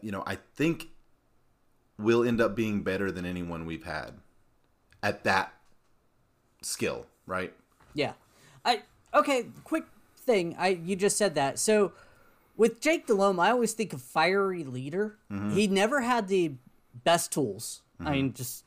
You 0.00 0.12
know, 0.12 0.22
I 0.26 0.38
think 0.54 0.88
will 1.98 2.24
end 2.24 2.40
up 2.40 2.54
being 2.56 2.82
better 2.82 3.10
than 3.10 3.24
anyone 3.24 3.66
we've 3.66 3.84
had 3.84 4.14
at 5.02 5.24
that 5.24 5.52
skill, 6.62 7.06
right? 7.26 7.52
Yeah. 7.94 8.12
I 8.64 8.82
okay, 9.14 9.46
quick 9.64 9.84
thing. 10.16 10.54
I 10.58 10.68
you 10.68 10.96
just 10.96 11.16
said 11.16 11.34
that. 11.34 11.58
So 11.58 11.92
with 12.56 12.80
Jake 12.80 13.06
Delhomme, 13.06 13.40
I 13.40 13.50
always 13.50 13.72
think 13.72 13.92
of 13.92 14.02
fiery 14.02 14.64
leader. 14.64 15.18
Mm-hmm. 15.30 15.50
He 15.50 15.66
never 15.66 16.00
had 16.00 16.28
the 16.28 16.52
best 17.04 17.32
tools. 17.32 17.82
Mm-hmm. 18.00 18.08
I 18.08 18.12
mean, 18.12 18.32
just 18.32 18.64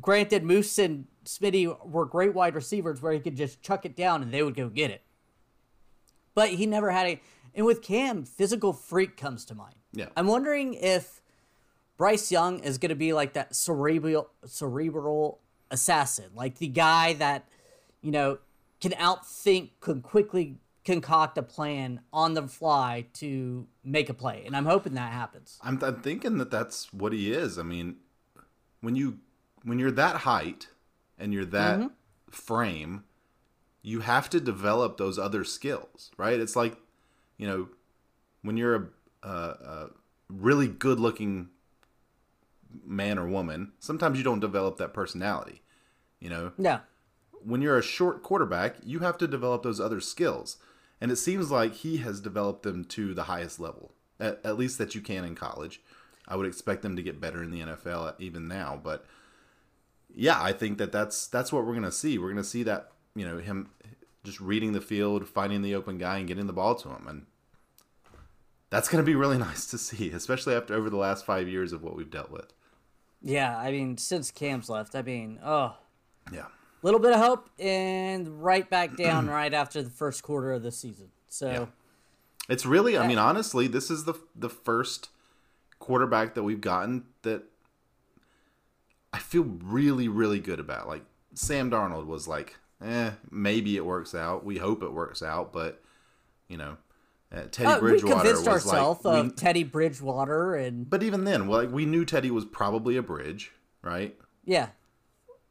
granted, 0.00 0.42
Moose 0.42 0.78
and 0.78 1.06
Smitty 1.24 1.86
were 1.86 2.06
great 2.06 2.34
wide 2.34 2.54
receivers 2.54 3.00
where 3.00 3.12
he 3.12 3.20
could 3.20 3.36
just 3.36 3.62
chuck 3.62 3.84
it 3.84 3.96
down 3.96 4.22
and 4.22 4.32
they 4.32 4.42
would 4.42 4.54
go 4.54 4.68
get 4.68 4.90
it. 4.90 5.02
But 6.34 6.50
he 6.50 6.66
never 6.66 6.90
had 6.90 7.06
a. 7.06 7.20
And 7.54 7.64
with 7.66 7.82
Cam, 7.82 8.24
physical 8.24 8.72
freak 8.72 9.16
comes 9.16 9.44
to 9.46 9.54
mind. 9.54 9.76
Yeah. 9.92 10.06
I'm 10.16 10.26
wondering 10.26 10.74
if 10.74 11.22
Bryce 11.96 12.32
Young 12.32 12.58
is 12.60 12.78
going 12.78 12.90
to 12.90 12.96
be 12.96 13.12
like 13.12 13.34
that 13.34 13.54
cerebral 13.54 14.30
cerebral 14.44 15.40
assassin, 15.70 16.30
like 16.34 16.58
the 16.58 16.68
guy 16.68 17.14
that 17.14 17.46
you 18.02 18.10
know 18.10 18.38
can 18.80 18.92
outthink, 18.92 19.70
can 19.80 20.02
quickly 20.02 20.58
concoct 20.84 21.38
a 21.38 21.42
plan 21.42 22.00
on 22.12 22.34
the 22.34 22.46
fly 22.46 23.06
to 23.14 23.66
make 23.82 24.10
a 24.10 24.14
play, 24.14 24.42
and 24.46 24.56
I'm 24.56 24.66
hoping 24.66 24.94
that 24.94 25.12
happens. 25.12 25.58
I'm, 25.62 25.82
I'm 25.82 26.02
thinking 26.02 26.38
that 26.38 26.50
that's 26.50 26.92
what 26.92 27.12
he 27.12 27.32
is. 27.32 27.58
I 27.58 27.62
mean, 27.62 27.96
when 28.80 28.96
you 28.96 29.18
when 29.62 29.78
you're 29.78 29.92
that 29.92 30.16
height 30.16 30.68
and 31.18 31.32
you're 31.32 31.46
that 31.46 31.78
mm-hmm. 31.78 31.88
frame, 32.30 33.04
you 33.86 34.00
have 34.00 34.30
to 34.30 34.40
develop 34.40 34.96
those 34.96 35.18
other 35.18 35.44
skills, 35.44 36.10
right? 36.16 36.40
It's 36.40 36.56
like, 36.56 36.74
you 37.36 37.46
know, 37.46 37.68
when 38.40 38.56
you're 38.56 38.90
a, 39.22 39.28
a, 39.28 39.30
a 39.30 39.90
really 40.30 40.66
good 40.66 40.98
looking 40.98 41.50
man 42.84 43.18
or 43.18 43.28
woman, 43.28 43.72
sometimes 43.78 44.16
you 44.16 44.24
don't 44.24 44.40
develop 44.40 44.78
that 44.78 44.94
personality. 44.94 45.60
You 46.18 46.30
know? 46.30 46.52
Yeah. 46.56 46.80
When 47.44 47.60
you're 47.60 47.76
a 47.76 47.82
short 47.82 48.22
quarterback, 48.22 48.76
you 48.82 49.00
have 49.00 49.18
to 49.18 49.28
develop 49.28 49.62
those 49.62 49.80
other 49.80 50.00
skills. 50.00 50.56
And 50.98 51.12
it 51.12 51.16
seems 51.16 51.50
like 51.50 51.74
he 51.74 51.98
has 51.98 52.20
developed 52.20 52.62
them 52.62 52.86
to 52.86 53.12
the 53.12 53.24
highest 53.24 53.60
level, 53.60 53.92
at, 54.18 54.40
at 54.42 54.56
least 54.56 54.78
that 54.78 54.94
you 54.94 55.02
can 55.02 55.26
in 55.26 55.34
college. 55.34 55.82
I 56.26 56.36
would 56.36 56.46
expect 56.46 56.80
them 56.80 56.96
to 56.96 57.02
get 57.02 57.20
better 57.20 57.42
in 57.42 57.50
the 57.50 57.60
NFL 57.60 58.14
even 58.18 58.48
now, 58.48 58.80
but 58.82 59.04
yeah, 60.14 60.40
I 60.40 60.52
think 60.52 60.78
that 60.78 60.92
that's 60.92 61.26
that's 61.26 61.52
what 61.52 61.66
we're 61.66 61.72
going 61.72 61.82
to 61.82 61.92
see. 61.92 62.18
We're 62.18 62.30
going 62.30 62.36
to 62.36 62.44
see 62.44 62.62
that, 62.62 62.92
you 63.14 63.26
know, 63.26 63.38
him 63.38 63.70
just 64.24 64.40
reading 64.40 64.72
the 64.72 64.80
field, 64.80 65.28
finding 65.28 65.62
the 65.62 65.74
open 65.74 65.98
guy 65.98 66.18
and 66.18 66.28
getting 66.28 66.46
the 66.46 66.52
ball 66.52 66.74
to 66.74 66.88
him 66.88 67.06
and 67.08 67.26
that's 68.70 68.88
going 68.88 69.02
to 69.02 69.06
be 69.06 69.14
really 69.14 69.38
nice 69.50 69.66
to 69.66 69.78
see, 69.78 70.10
especially 70.10 70.54
after 70.54 70.74
over 70.74 70.90
the 70.90 70.96
last 70.96 71.24
5 71.24 71.48
years 71.48 71.72
of 71.72 71.82
what 71.82 71.96
we've 71.96 72.10
dealt 72.10 72.30
with. 72.30 72.52
Yeah, 73.22 73.56
I 73.56 73.70
mean, 73.70 73.96
since 73.96 74.30
Cam's 74.30 74.68
left, 74.68 74.94
I 74.94 75.02
mean, 75.02 75.38
oh. 75.42 75.76
Yeah. 76.32 76.46
Little 76.82 77.00
bit 77.00 77.12
of 77.12 77.20
hope 77.20 77.48
and 77.58 78.42
right 78.42 78.68
back 78.68 78.96
down 78.96 79.26
right 79.28 79.54
after 79.54 79.82
the 79.82 79.90
first 79.90 80.22
quarter 80.22 80.52
of 80.52 80.62
the 80.62 80.72
season. 80.72 81.08
So 81.28 81.50
yeah. 81.50 81.66
It's 82.48 82.66
really, 82.66 82.98
I 82.98 83.06
mean, 83.06 83.16
honestly, 83.16 83.66
this 83.66 83.90
is 83.90 84.04
the 84.04 84.14
the 84.36 84.50
first 84.50 85.08
quarterback 85.78 86.34
that 86.34 86.42
we've 86.42 86.60
gotten 86.60 87.04
that 87.22 87.44
I 89.14 89.18
feel 89.18 89.44
really, 89.44 90.08
really 90.08 90.40
good 90.40 90.60
about. 90.60 90.86
Like 90.86 91.04
Sam 91.32 91.70
Darnold 91.70 92.06
was 92.06 92.28
like, 92.28 92.56
eh, 92.84 93.10
maybe 93.30 93.76
it 93.76 93.84
works 93.84 94.14
out. 94.14 94.44
We 94.44 94.58
hope 94.58 94.82
it 94.82 94.92
works 94.92 95.22
out, 95.22 95.52
but 95.52 95.82
you 96.48 96.56
know, 96.56 96.76
uh, 97.32 97.42
Teddy 97.50 97.68
uh, 97.68 97.80
Bridgewater 97.80 98.14
we 98.14 98.20
convinced 98.20 98.48
ourselves 98.48 99.04
like, 99.04 99.18
of 99.18 99.26
we, 99.26 99.32
Teddy 99.32 99.64
Bridgewater, 99.64 100.54
and 100.54 100.88
but 100.88 101.02
even 101.02 101.24
then, 101.24 101.46
well, 101.46 101.62
like 101.62 101.72
we 101.72 101.86
knew 101.86 102.04
Teddy 102.04 102.30
was 102.30 102.44
probably 102.44 102.96
a 102.96 103.02
bridge, 103.02 103.52
right? 103.82 104.16
Yeah. 104.44 104.68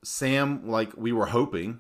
Sam, 0.04 0.68
like 0.68 0.96
we 0.96 1.12
were 1.12 1.28
hoping, 1.28 1.80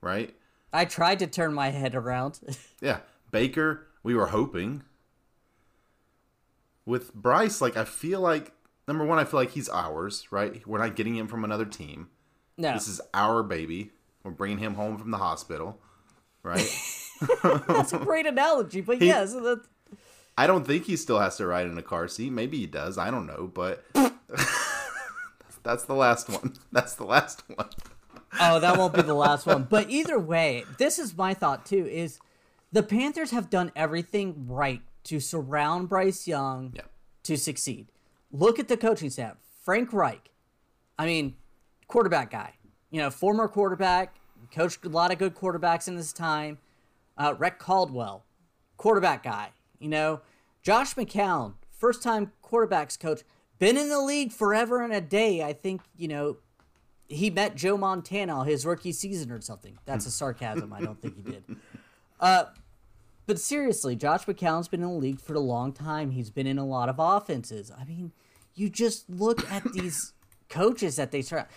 right? 0.00 0.34
I 0.72 0.84
tried 0.84 1.18
to 1.18 1.26
turn 1.26 1.52
my 1.52 1.70
head 1.70 1.94
around. 1.94 2.40
yeah, 2.80 3.00
Baker, 3.30 3.86
we 4.02 4.14
were 4.14 4.26
hoping. 4.26 4.84
With 6.86 7.12
Bryce, 7.14 7.60
like 7.60 7.76
I 7.76 7.84
feel 7.84 8.20
like 8.20 8.52
number 8.88 9.04
one, 9.04 9.18
I 9.18 9.24
feel 9.24 9.40
like 9.40 9.50
he's 9.50 9.68
ours, 9.68 10.28
right? 10.30 10.66
We're 10.66 10.78
not 10.78 10.96
getting 10.96 11.16
him 11.16 11.28
from 11.28 11.44
another 11.44 11.66
team. 11.66 12.08
No, 12.56 12.72
this 12.72 12.88
is 12.88 13.00
our 13.14 13.42
baby. 13.42 13.90
We're 14.22 14.32
bringing 14.32 14.58
him 14.58 14.74
home 14.74 14.98
from 14.98 15.10
the 15.10 15.18
hospital, 15.18 15.80
right? 16.42 16.68
That's 17.42 17.92
a 17.92 17.98
great 17.98 18.26
analogy, 18.26 18.80
but 18.80 18.98
he, 18.98 19.06
yes. 19.06 19.34
I 20.36 20.46
don't 20.46 20.66
think 20.66 20.84
he 20.84 20.96
still 20.96 21.18
has 21.18 21.36
to 21.36 21.46
ride 21.46 21.66
in 21.66 21.76
a 21.76 21.82
car 21.82 22.08
seat. 22.08 22.30
Maybe 22.32 22.58
he 22.58 22.66
does. 22.66 22.98
I 22.98 23.10
don't 23.10 23.26
know, 23.26 23.50
but 23.52 23.84
that's 25.62 25.84
the 25.84 25.94
last 25.94 26.28
one. 26.28 26.54
That's 26.72 26.94
the 26.94 27.04
last 27.04 27.42
one. 27.54 27.68
oh, 28.40 28.60
that 28.60 28.78
won't 28.78 28.94
be 28.94 29.02
the 29.02 29.14
last 29.14 29.46
one. 29.46 29.64
But 29.64 29.90
either 29.90 30.18
way, 30.18 30.64
this 30.78 30.98
is 30.98 31.16
my 31.16 31.34
thought 31.34 31.66
too: 31.66 31.86
is 31.86 32.18
the 32.72 32.82
Panthers 32.82 33.32
have 33.32 33.50
done 33.50 33.72
everything 33.76 34.46
right 34.48 34.82
to 35.04 35.20
surround 35.20 35.88
Bryce 35.88 36.26
Young 36.26 36.72
yeah. 36.74 36.82
to 37.24 37.36
succeed. 37.36 37.88
Look 38.32 38.58
at 38.58 38.68
the 38.68 38.76
coaching 38.76 39.10
staff. 39.10 39.36
Frank 39.62 39.92
Reich, 39.92 40.30
I 40.98 41.06
mean, 41.06 41.34
quarterback 41.86 42.30
guy. 42.30 42.54
You 42.90 43.00
know, 43.00 43.10
former 43.10 43.48
quarterback, 43.48 44.14
coached 44.52 44.84
a 44.84 44.88
lot 44.88 45.12
of 45.12 45.18
good 45.18 45.34
quarterbacks 45.34 45.86
in 45.88 45.96
his 45.96 46.12
time 46.12 46.58
uh, 47.16 47.34
Rick 47.38 47.58
Caldwell, 47.58 48.24
quarterback 48.76 49.22
guy. 49.22 49.50
You 49.78 49.88
know, 49.88 50.20
Josh 50.62 50.94
McCown, 50.94 51.54
first 51.70 52.02
time 52.02 52.32
quarterbacks 52.42 52.98
coach, 52.98 53.22
been 53.58 53.76
in 53.76 53.88
the 53.88 54.00
league 54.00 54.32
forever 54.32 54.82
and 54.82 54.92
a 54.92 55.00
day. 55.00 55.42
I 55.42 55.52
think, 55.52 55.82
you 55.96 56.08
know, 56.08 56.38
he 57.08 57.28
met 57.28 57.56
Joe 57.56 57.76
Montana 57.76 58.44
his 58.44 58.64
rookie 58.64 58.92
season 58.92 59.30
or 59.30 59.40
something. 59.40 59.78
That's 59.84 60.06
a 60.06 60.10
sarcasm. 60.10 60.72
I 60.72 60.80
don't 60.80 61.00
think 61.00 61.16
he 61.16 61.22
did. 61.22 61.44
Uh, 62.20 62.44
but 63.26 63.38
seriously, 63.38 63.96
Josh 63.96 64.26
McCown's 64.26 64.68
been 64.68 64.82
in 64.82 64.88
the 64.90 64.94
league 64.94 65.22
for 65.22 65.32
a 65.32 65.40
long 65.40 65.72
time. 65.72 66.10
He's 66.10 66.28
been 66.28 66.46
in 66.46 66.58
a 66.58 66.66
lot 66.66 66.90
of 66.90 66.96
offenses. 66.98 67.72
I 67.74 67.86
mean, 67.86 68.12
you 68.54 68.68
just 68.68 69.08
look 69.08 69.50
at 69.50 69.72
these 69.72 70.12
coaches 70.50 70.96
that 70.96 71.12
they 71.12 71.22
start. 71.22 71.48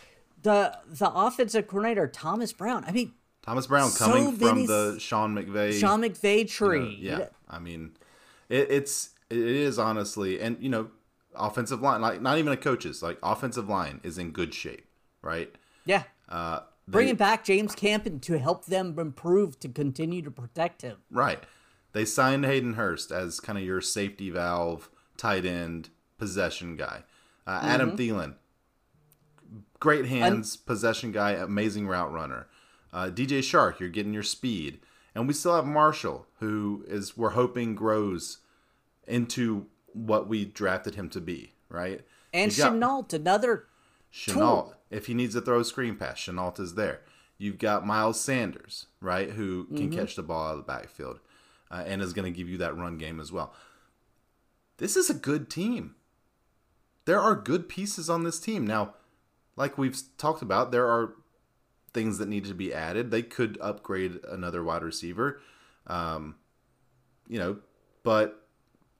The 0.43 0.77
the 0.87 1.11
offensive 1.11 1.67
coordinator 1.67 2.07
Thomas 2.07 2.53
Brown. 2.53 2.83
I 2.85 2.91
mean, 2.91 3.13
Thomas 3.41 3.67
Brown 3.67 3.91
coming 3.91 4.37
so 4.37 4.47
from 4.47 4.65
the 4.65 4.97
Sean 4.99 5.35
McVay 5.35 5.79
Sean 5.79 6.01
McVay 6.01 6.49
tree. 6.49 6.97
You 6.99 7.11
know, 7.11 7.17
yeah, 7.19 7.27
I 7.49 7.59
mean, 7.59 7.91
it, 8.49 8.69
it's 8.69 9.11
it 9.29 9.37
is 9.37 9.79
honestly, 9.79 10.39
and 10.39 10.57
you 10.59 10.69
know, 10.69 10.89
offensive 11.35 11.81
line, 11.81 12.01
like 12.01 12.21
not 12.21 12.37
even 12.37 12.53
a 12.53 12.57
coach's, 12.57 13.01
like 13.01 13.17
offensive 13.23 13.67
line 13.69 13.99
is 14.03 14.17
in 14.17 14.31
good 14.31 14.53
shape, 14.53 14.85
right? 15.21 15.53
Yeah. 15.85 16.03
Uh, 16.29 16.59
they, 16.87 16.91
Bringing 16.91 17.15
back 17.15 17.43
James 17.45 17.75
Campen 17.75 18.19
to 18.21 18.37
help 18.39 18.65
them 18.65 18.97
improve 18.97 19.59
to 19.61 19.69
continue 19.69 20.21
to 20.21 20.31
protect 20.31 20.81
him. 20.81 20.97
Right. 21.09 21.39
They 21.93 22.05
signed 22.05 22.45
Hayden 22.45 22.73
Hurst 22.73 23.11
as 23.11 23.39
kind 23.39 23.57
of 23.57 23.63
your 23.63 23.81
safety 23.81 24.29
valve, 24.29 24.89
tight 25.15 25.45
end, 25.45 25.89
possession 26.17 26.75
guy. 26.75 27.03
Uh, 27.45 27.59
mm-hmm. 27.59 27.67
Adam 27.67 27.97
Thielen, 27.97 28.35
great 29.79 30.05
hands, 30.05 30.55
possession 30.55 31.11
guy, 31.11 31.31
amazing 31.31 31.87
route 31.87 32.11
runner. 32.11 32.47
Uh, 32.91 33.09
DJ 33.09 33.39
Chark, 33.39 33.79
you're 33.79 33.89
getting 33.89 34.13
your 34.13 34.23
speed, 34.23 34.79
and 35.15 35.27
we 35.27 35.33
still 35.33 35.55
have 35.55 35.65
Marshall, 35.65 36.27
who 36.39 36.85
is 36.87 37.17
we're 37.17 37.31
hoping 37.31 37.75
grows 37.75 38.39
into 39.07 39.67
what 39.93 40.27
we 40.27 40.45
drafted 40.45 40.95
him 40.95 41.09
to 41.09 41.21
be, 41.21 41.53
right? 41.69 42.01
And 42.33 42.51
Shenault, 42.51 43.13
another 43.13 43.65
Shenault, 44.11 44.35
tool. 44.35 44.75
if 44.89 45.07
he 45.07 45.13
needs 45.13 45.33
to 45.33 45.41
throw 45.41 45.59
a 45.59 45.65
screen 45.65 45.95
pass, 45.95 46.19
Shenault 46.19 46.59
is 46.59 46.75
there. 46.75 47.01
You've 47.37 47.57
got 47.57 47.85
Miles 47.85 48.21
Sanders, 48.21 48.87
right, 49.01 49.31
who 49.31 49.65
can 49.65 49.89
mm-hmm. 49.89 49.99
catch 49.99 50.15
the 50.15 50.23
ball 50.23 50.47
out 50.47 50.51
of 50.51 50.57
the 50.57 50.63
backfield 50.63 51.19
uh, 51.71 51.83
and 51.85 52.01
is 52.01 52.13
going 52.13 52.31
to 52.31 52.37
give 52.37 52.47
you 52.47 52.57
that 52.57 52.77
run 52.77 52.97
game 52.97 53.19
as 53.19 53.31
well. 53.31 53.53
This 54.77 54.95
is 54.95 55.09
a 55.09 55.15
good 55.15 55.49
team. 55.49 55.95
There 57.05 57.19
are 57.19 57.35
good 57.35 57.67
pieces 57.67 58.09
on 58.09 58.23
this 58.23 58.39
team. 58.39 58.65
Now, 58.65 58.93
like 59.55 59.77
we've 59.77 59.99
talked 60.17 60.41
about, 60.41 60.71
there 60.71 60.87
are 60.87 61.13
things 61.93 62.17
that 62.17 62.27
need 62.27 62.45
to 62.45 62.53
be 62.53 62.73
added. 62.73 63.11
They 63.11 63.21
could 63.21 63.57
upgrade 63.61 64.19
another 64.27 64.63
wide 64.63 64.83
receiver, 64.83 65.41
um, 65.87 66.35
you 67.27 67.39
know, 67.39 67.57
but 68.03 68.47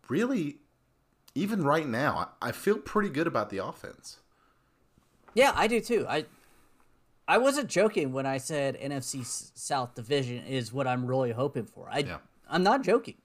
really, 0.09 0.57
even 1.35 1.63
right 1.63 1.87
now, 1.87 2.31
I 2.41 2.51
feel 2.51 2.77
pretty 2.77 3.09
good 3.09 3.27
about 3.27 3.49
the 3.49 3.57
offense. 3.57 4.19
Yeah, 5.33 5.51
I 5.55 5.67
do 5.67 5.79
too. 5.79 6.05
I 6.07 6.25
I 7.27 7.37
wasn't 7.37 7.69
joking 7.69 8.11
when 8.11 8.25
I 8.25 8.37
said 8.37 8.79
NFC 8.79 9.25
South 9.55 9.95
Division 9.95 10.45
is 10.45 10.73
what 10.73 10.87
I'm 10.87 11.05
really 11.05 11.31
hoping 11.31 11.65
for. 11.65 11.89
I 11.89 11.99
Yeah. 11.99 12.17
I'm 12.49 12.63
not 12.63 12.83
joking. 12.83 13.15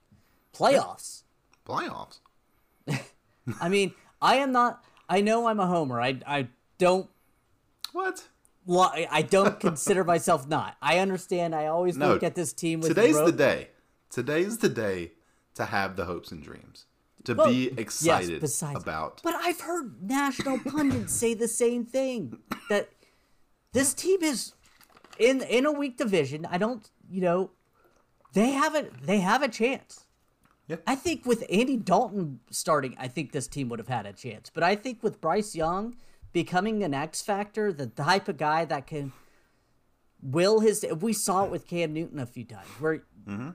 Playoffs. 0.55 1.25
Playoffs. 1.67 2.21
I 3.61 3.69
mean, 3.69 3.93
I 4.23 4.37
am 4.37 4.53
not. 4.53 4.85
I 5.09 5.21
know 5.21 5.49
I'm 5.49 5.61
a 5.61 5.67
homer. 5.67 6.01
I 6.01 6.21
I 6.27 6.49
don't. 6.79 7.09
What? 7.93 8.29
Well, 8.67 8.93
I 9.11 9.23
don't 9.23 9.59
consider 9.61 10.05
myself 10.05 10.47
not. 10.47 10.77
I 10.83 10.99
understand. 10.99 11.55
I 11.55 11.67
always 11.67 11.97
No, 11.97 12.09
look 12.13 12.23
at 12.23 12.35
this 12.35 12.53
team 12.53 12.81
with 12.81 12.89
Today's 12.91 13.17
the 13.17 13.33
day. 13.33 13.69
Today's 14.11 14.59
the 14.59 14.69
day 14.69 15.13
to 15.55 15.65
have 15.67 15.97
the 15.97 16.05
hopes 16.05 16.31
and 16.31 16.43
dreams. 16.43 16.85
To 17.25 17.35
Well, 17.35 17.49
be 17.49 17.65
yes, 17.71 17.75
excited 17.79 18.41
besides- 18.41 18.83
about. 18.83 19.21
But 19.23 19.35
I've 19.37 19.61
heard 19.61 20.03
national 20.03 20.59
pundits 20.61 21.13
say 21.15 21.35
the 21.35 21.49
same 21.49 21.85
thing 21.85 22.39
that 22.69 22.91
this 23.73 23.93
team 23.95 24.23
is 24.23 24.53
in 25.19 25.43
in 25.43 25.67
a 25.67 25.73
weak 25.73 25.97
division. 25.97 26.47
I 26.47 26.59
don't, 26.59 26.89
you 27.11 27.21
know, 27.21 27.51
they 28.35 28.51
have 28.51 28.75
a 28.75 28.89
they 29.03 29.21
have 29.21 29.43
a 29.43 29.49
chance. 29.49 30.05
Yeah. 30.69 30.77
I 30.87 30.95
think 30.95 31.25
with 31.27 31.45
Andy 31.51 31.77
Dalton 31.79 32.41
starting, 32.51 32.95
I 32.99 33.09
think 33.09 33.33
this 33.33 33.49
team 33.49 33.69
would 33.71 33.79
have 33.79 33.89
had 33.89 34.05
a 34.07 34.13
chance. 34.13 34.51
But 34.53 34.63
I 34.63 34.77
think 34.77 35.03
with 35.03 35.21
Bryce 35.21 35.55
Young 35.55 35.97
becoming 36.33 36.83
an 36.83 36.95
X 36.95 37.23
factor, 37.23 37.73
the 37.73 37.87
type 37.87 38.29
of 38.29 38.37
guy 38.37 38.65
that 38.65 38.87
can 38.87 39.13
will 40.23 40.61
his 40.61 40.85
we 41.01 41.13
saw 41.13 41.45
it 41.45 41.51
with 41.51 41.67
Cam 41.67 41.93
Newton 41.93 42.19
a 42.19 42.27
few 42.27 42.45
times 42.45 42.69
where 42.81 43.05
mm-hmm. 43.27 43.51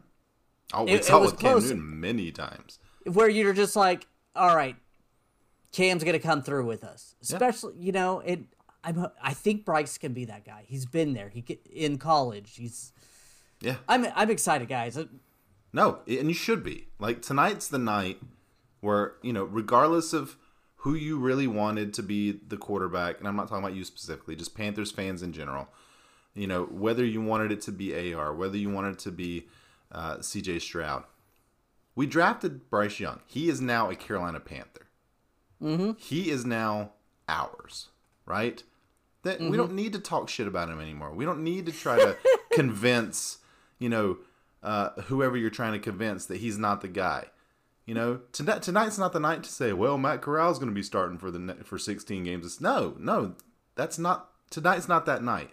Oh, 0.74 0.86
we 0.86 0.94
It- 0.94 1.06
saw 1.06 1.18
it 1.18 1.24
it 1.24 1.26
with 1.32 1.40
Cam. 1.40 1.60
Newton 1.60 2.00
many 2.00 2.32
times. 2.32 2.80
where 3.06 3.30
you're 3.30 3.54
just 3.54 3.76
like, 3.76 4.08
all 4.36 4.56
right, 4.56 4.76
Cam's 5.72 6.04
gonna 6.04 6.20
come 6.20 6.42
through 6.42 6.66
with 6.66 6.84
us. 6.84 7.16
Especially, 7.22 7.74
you 7.78 7.92
know, 7.92 8.20
it. 8.20 8.42
I'm. 8.84 9.08
I 9.22 9.34
think 9.34 9.64
Bryce 9.66 9.98
can 9.98 10.14
be 10.14 10.26
that 10.26 10.46
guy. 10.46 10.64
He's 10.68 10.86
been 10.86 11.14
there. 11.14 11.30
He 11.30 11.42
in 11.72 11.98
college. 11.98 12.56
He's. 12.58 12.92
Yeah. 13.62 13.76
I'm. 13.88 14.06
I'm 14.16 14.30
excited, 14.30 14.68
guys. 14.68 14.98
No, 15.72 16.00
and 16.08 16.28
you 16.28 16.34
should 16.34 16.64
be. 16.64 16.88
Like 17.00 17.22
tonight's 17.22 17.68
the 17.68 17.78
night 17.80 18.20
where, 18.82 19.14
you 19.22 19.32
know, 19.34 19.46
regardless 19.46 20.12
of 20.14 20.38
who 20.84 20.96
you 20.96 21.18
really 21.18 21.48
wanted 21.48 21.94
to 21.94 22.04
be 22.04 22.34
the 22.46 22.58
quarterback, 22.58 23.18
and 23.18 23.26
I'm 23.26 23.38
not 23.38 23.48
talking 23.48 23.64
about 23.64 23.74
you 23.74 23.86
specifically, 23.86 24.36
just 24.36 24.54
Panthers 24.54 24.92
fans 24.92 25.24
in 25.24 25.32
general, 25.32 25.70
you 26.34 26.46
know, 26.46 26.66
whether 26.66 27.06
you 27.06 27.22
wanted 27.22 27.54
it 27.54 27.62
to 27.62 27.72
be 27.72 28.14
AR, 28.14 28.34
whether 28.34 28.58
you 28.58 28.70
wanted 28.70 28.96
it 28.96 29.00
to 29.00 29.12
be 29.12 29.48
uh, 29.94 30.18
CJ 30.18 30.60
Stroud, 30.60 31.06
we 31.96 32.06
drafted 32.06 32.70
Bryce 32.70 33.00
Young. 33.00 33.22
He 33.26 33.48
is 33.48 33.62
now 33.62 33.90
a 33.90 33.96
Carolina 33.96 34.42
Panther. 34.42 34.88
Mm-hmm. 35.62 35.92
He 36.00 36.30
is 36.30 36.46
now 36.46 36.92
ours, 37.30 37.88
right? 38.26 38.62
That 39.22 39.40
we 39.40 39.56
don't 39.56 39.72
need 39.72 39.94
to 39.94 40.00
talk 40.00 40.28
shit 40.28 40.48
about 40.48 40.68
him 40.68 40.82
anymore. 40.82 41.14
We 41.14 41.24
don't 41.24 41.46
need 41.46 41.66
to 41.68 41.72
try 41.72 41.96
to 41.96 42.18
convince, 42.52 43.38
you 43.80 43.88
know, 43.88 44.18
uh, 44.62 44.90
whoever 45.04 45.38
you're 45.38 45.50
trying 45.50 45.74
to 45.74 45.80
convince 45.80 46.26
that 46.26 46.38
he's 46.38 46.58
not 46.58 46.82
the 46.82 46.90
guy. 46.90 47.28
You 47.86 47.94
know, 47.94 48.22
tonight 48.32 48.62
tonight's 48.62 48.98
not 48.98 49.12
the 49.12 49.20
night 49.20 49.44
to 49.44 49.50
say, 49.50 49.74
well, 49.74 49.98
Matt 49.98 50.22
Corral's 50.22 50.58
going 50.58 50.72
to 50.72 50.76
be 50.76 50.84
starting 50.84 51.18
for 51.18 51.32
the 51.32 51.58
for 51.64 51.78
16 51.78 52.24
games. 52.24 52.46
It's, 52.46 52.62
no, 52.62 52.96
no, 52.98 53.36
that's 53.76 54.00
not 54.00 54.30
tonight's 54.50 54.88
not 54.88 55.06
that 55.06 55.24
night. 55.24 55.52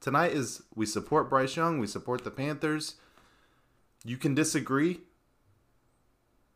Tonight 0.00 0.32
is 0.32 0.62
we 0.76 0.86
support 0.86 1.28
Bryce 1.28 1.56
Young, 1.56 1.80
we 1.80 1.88
support 1.88 2.22
the 2.22 2.30
Panthers. 2.30 2.94
You 4.04 4.16
can 4.16 4.34
disagree, 4.34 5.00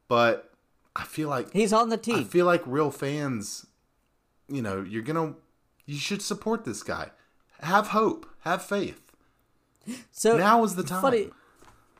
but 0.07 0.53
I 0.95 1.05
feel 1.05 1.29
like 1.29 1.53
he's 1.53 1.73
on 1.73 1.89
the 1.89 1.97
team. 1.97 2.21
I 2.21 2.25
feel 2.25 2.47
like 2.47 2.63
real 2.65 2.93
fans, 2.93 3.67
you 4.49 4.63
know, 4.63 4.83
you're 4.83 5.03
gonna, 5.03 5.35
you 5.85 5.97
should 5.97 6.23
support 6.23 6.65
this 6.65 6.85
guy. 6.85 7.11
Have 7.61 7.89
hope. 7.89 8.27
Have 8.41 8.63
faith. 8.63 9.11
so 10.13 10.37
Now 10.37 10.63
is 10.63 10.77
the 10.77 10.85
time. 10.85 11.03
Funny. 11.03 11.31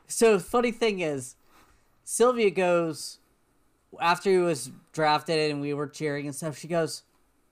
So 0.07 0.39
funny 0.39 0.71
thing 0.71 1.01
is, 1.01 1.35
Sylvia 2.03 2.49
goes 2.51 3.19
after 4.01 4.29
he 4.31 4.37
was 4.37 4.71
drafted 4.91 5.51
and 5.51 5.61
we 5.61 5.73
were 5.73 5.87
cheering 5.87 6.25
and 6.27 6.35
stuff. 6.35 6.57
She 6.57 6.67
goes, 6.67 7.03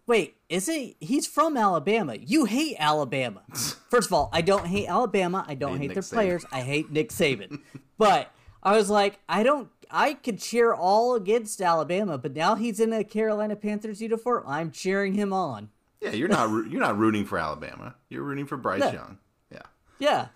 "Wait, 0.08 0.36
isn't 0.50 0.96
he's 1.00 1.28
from 1.28 1.58
Alabama? 1.58 2.16
You 2.16 2.46
hate 2.46 2.76
Alabama." 2.80 3.42
First 3.90 4.08
of 4.10 4.14
all, 4.14 4.30
I 4.34 4.42
don't 4.42 4.66
hate 4.68 4.88
Alabama. 4.88 5.46
I 5.48 5.56
don't 5.56 5.78
Hate 5.78 5.90
hate 5.90 5.94
their 5.94 6.04
Saban. 6.04 6.14
players. 6.14 6.46
I 6.52 6.62
hate 6.62 6.92
Nick 6.92 7.10
Saban. 7.12 7.60
but 7.98 8.32
I 8.64 8.76
was 8.76 8.90
like, 8.90 9.20
I 9.28 9.44
don't. 9.44 9.70
I 9.94 10.14
could 10.14 10.40
cheer 10.40 10.74
all 10.74 11.16
against 11.16 11.60
Alabama, 11.62 12.18
but 12.18 12.34
now 12.34 12.56
he's 12.56 12.80
in 12.80 12.94
a 12.94 13.04
Carolina 13.04 13.58
Panthers 13.58 14.02
uniform. 14.02 14.44
I'm 14.48 14.72
cheering 14.72 15.16
him 15.16 15.34
on. 15.34 15.70
Yeah, 16.00 16.12
you're 16.12 16.30
not 16.30 16.50
you're 16.70 16.80
not 16.80 16.98
rooting 16.98 17.26
for 17.26 17.38
Alabama. 17.38 17.96
You're 18.10 18.24
rooting 18.24 18.46
for 18.46 18.56
Bryce 18.58 18.80
No. 18.80 18.92
Young. 18.92 19.18
Yeah. 19.52 19.62
Yeah, 20.00 20.28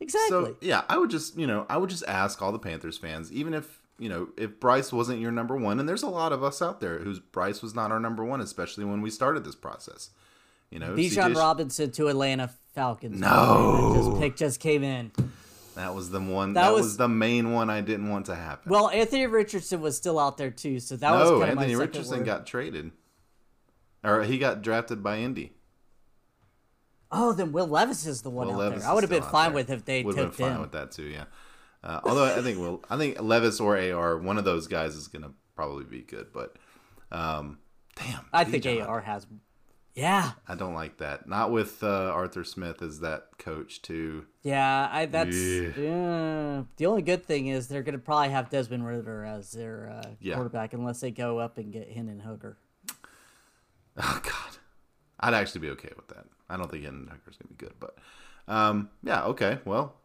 exactly. 0.00 0.50
So 0.52 0.56
yeah, 0.60 0.82
I 0.88 0.98
would 0.98 1.10
just 1.10 1.36
you 1.38 1.46
know 1.46 1.66
I 1.68 1.76
would 1.76 1.90
just 1.90 2.04
ask 2.06 2.40
all 2.42 2.52
the 2.52 2.58
Panthers 2.58 2.98
fans, 2.98 3.32
even 3.32 3.54
if 3.54 3.80
you 3.98 4.08
know 4.08 4.28
if 4.36 4.60
Bryce 4.60 4.92
wasn't 4.92 5.20
your 5.20 5.32
number 5.32 5.56
one, 5.56 5.80
and 5.80 5.88
there's 5.88 6.02
a 6.02 6.08
lot 6.08 6.32
of 6.32 6.42
us 6.42 6.60
out 6.62 6.80
there 6.80 6.98
whose 6.98 7.18
Bryce 7.18 7.62
was 7.62 7.74
not 7.74 7.90
our 7.92 8.00
number 8.00 8.24
one, 8.24 8.40
especially 8.40 8.84
when 8.84 9.02
we 9.02 9.10
started 9.10 9.44
this 9.44 9.54
process. 9.54 10.10
You 10.70 10.80
know, 10.80 10.94
Bijan 10.94 11.32
CJ 11.32 11.36
Robinson 11.36 11.90
to 11.92 12.08
Atlanta 12.08 12.50
Falcons. 12.74 13.20
No. 13.20 13.92
That 13.92 13.98
just 13.98 14.20
pick 14.20 14.36
just 14.36 14.60
came 14.60 14.82
in. 14.82 15.12
that 15.76 15.94
was 15.94 16.10
the 16.10 16.20
one. 16.20 16.54
That 16.54 16.62
That, 16.62 16.72
was- 16.74 16.82
was, 16.86 16.96
the 16.96 17.08
main 17.08 17.52
one 17.52 17.70
I 17.70 17.80
didn't 17.80 18.08
want 18.08 18.26
to 18.26 18.34
happen. 18.34 18.70
Well, 18.72 18.90
Anthony 18.90 19.26
Richardson 19.26 19.80
was 19.80 19.96
still 19.96 20.18
out 20.18 20.36
there 20.36 20.50
too, 20.50 20.80
so 20.80 20.96
that 20.96 21.10
was 21.12 21.30
no, 21.30 21.38
kind 21.38 21.52
of 21.52 21.58
Anthony 21.58 21.76
Richardson 21.76 22.24
got 22.24 22.46
traded, 22.46 22.90
or 24.02 24.24
he 24.24 24.38
got 24.38 24.60
drafted 24.62 25.02
by 25.02 25.18
Indy. 25.18 25.52
Oh, 27.12 27.32
then 27.32 27.52
Will 27.52 27.66
Levis 27.68 28.04
is 28.06 28.22
the 28.22 28.30
one 28.30 28.46
Will 28.48 28.54
out 28.54 28.58
Levis 28.60 28.82
there. 28.82 28.90
I 28.90 28.94
would 28.94 29.02
have 29.04 29.10
been 29.10 29.22
fine 29.22 29.50
there. 29.50 29.54
with 29.54 29.70
if 29.70 29.84
they 29.84 30.02
Would 30.02 30.16
have 30.16 30.30
took 30.30 30.36
been 30.38 30.46
fine 30.46 30.54
him. 30.56 30.60
with 30.62 30.72
that 30.72 30.90
too. 30.92 31.04
Yeah. 31.04 31.24
Uh, 31.84 32.00
although 32.04 32.24
I 32.24 32.42
think 32.42 32.58
Will, 32.58 32.82
I 32.90 32.96
think 32.96 33.20
Levis 33.20 33.60
or 33.60 33.78
AR, 33.78 34.18
one 34.18 34.38
of 34.38 34.44
those 34.44 34.66
guys 34.66 34.94
is 34.96 35.06
gonna 35.08 35.30
probably 35.54 35.84
be 35.84 36.00
good. 36.02 36.28
But 36.32 36.56
um, 37.12 37.58
damn, 37.94 38.24
I 38.32 38.42
think. 38.44 38.66
AR 38.66 39.00
has. 39.02 39.26
Yeah, 39.94 40.32
I 40.46 40.56
don't 40.56 40.74
like 40.74 40.98
that. 40.98 41.26
Not 41.26 41.50
with 41.52 41.82
uh, 41.82 41.86
Arthur 42.12 42.44
Smith 42.44 42.82
as 42.82 43.00
that 43.00 43.38
coach 43.38 43.80
too. 43.80 44.26
yeah. 44.42 44.90
I 44.92 45.06
that's 45.06 45.34
Yeah. 45.36 45.68
yeah. 45.78 46.62
The 46.76 46.84
only 46.86 47.00
good 47.02 47.24
thing 47.24 47.46
is 47.46 47.68
they're 47.68 47.82
gonna 47.84 47.96
probably 47.98 48.28
have 48.30 48.50
Desmond 48.50 48.84
Ridder 48.86 49.24
as 49.24 49.52
their 49.52 49.88
uh, 49.88 50.10
Yeah. 50.20 50.34
quarterback 50.34 50.74
unless 50.74 51.00
they 51.00 51.10
go 51.12 51.38
up 51.38 51.56
and 51.56 51.72
get 51.72 51.88
Hendon 51.90 52.20
Hooker. 52.20 52.58
Oh 53.96 54.20
God, 54.22 54.58
I'd 55.20 55.32
actually 55.34 55.62
be 55.62 55.70
okay 55.70 55.92
with 55.96 56.08
that. 56.08 56.26
I 56.48 56.56
don't 56.56 56.70
think 56.70 56.84
Hendon 56.84 57.08
Hooker's 57.08 57.36
gonna 57.36 57.48
be 57.48 57.56
good, 57.56 57.74
but 57.80 57.96
um, 58.48 58.90
yeah, 59.02 59.24
okay. 59.24 59.58
Well, 59.64 59.96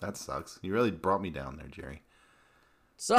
that 0.00 0.16
sucks. 0.16 0.58
You 0.62 0.72
really 0.72 0.90
brought 0.90 1.22
me 1.22 1.30
down 1.30 1.56
there, 1.56 1.68
Jerry. 1.68 2.02
So, 2.96 3.16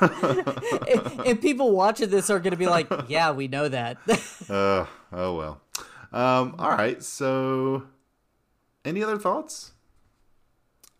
and, 0.00 1.20
and 1.26 1.40
people 1.40 1.72
watching 1.72 2.08
this 2.08 2.30
are 2.30 2.40
gonna 2.40 2.56
be 2.56 2.66
like, 2.66 2.88
"Yeah, 3.08 3.32
we 3.32 3.48
know 3.48 3.68
that." 3.68 3.98
Uh, 4.48 4.86
oh 5.12 5.36
well. 5.36 5.60
Um, 6.12 6.56
all 6.58 6.70
right. 6.70 7.02
So, 7.02 7.84
any 8.84 9.02
other 9.02 9.18
thoughts? 9.18 9.72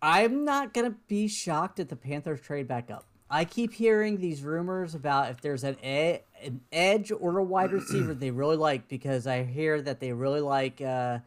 I'm 0.01 0.45
not 0.45 0.73
gonna 0.73 0.95
be 1.09 1.29
shocked 1.29 1.81
if 1.81 1.89
the 1.89 1.97
Panthers 1.97 2.41
trade 2.41 2.69
back 2.69 2.91
up. 2.91 3.05
I 3.33 3.47
keep 3.47 3.73
hearing 3.73 4.19
these 4.19 4.43
rumors 4.43 4.95
about 4.95 5.31
if 5.31 5.41
there's 5.41 5.65
an 5.65 5.79
ed- 5.83 6.21
an 6.43 6.61
edge 6.71 7.11
or 7.11 7.39
a 7.39 7.43
wide 7.43 7.73
receiver 7.73 8.13
they 8.13 8.31
really 8.31 8.59
like 8.59 8.89
because 8.89 9.27
I 9.27 9.43
hear 9.45 9.81
that 9.81 10.01
they 10.01 10.13
really 10.13 10.43
like 10.43 10.83
uh, 10.83 11.21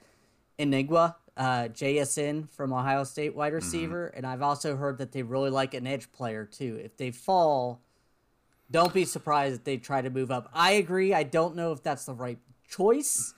Enigma, 0.60 1.16
uh, 1.36 1.70
JSN 1.74 2.48
from 2.52 2.74
Ohio 2.74 3.06
State 3.06 3.36
wide 3.36 3.54
receiver, 3.54 4.06
and 4.08 4.24
I've 4.24 4.44
also 4.44 4.76
heard 4.76 5.00
that 5.00 5.14
they 5.14 5.24
really 5.24 5.50
like 5.50 5.74
an 5.74 5.88
edge 5.88 6.12
player 6.12 6.46
too. 6.46 6.80
If 6.84 6.96
they 6.96 7.10
fall, 7.10 7.82
don't 8.70 8.94
be 8.94 9.04
surprised 9.04 9.56
if 9.56 9.64
they 9.64 9.78
try 9.78 10.02
to 10.04 10.12
move 10.12 10.30
up. 10.30 10.48
I 10.54 10.74
agree. 10.74 11.12
I 11.12 11.24
don't 11.24 11.56
know 11.56 11.72
if 11.72 11.82
that's 11.82 12.06
the 12.06 12.14
right 12.14 12.38
choice, 12.70 13.34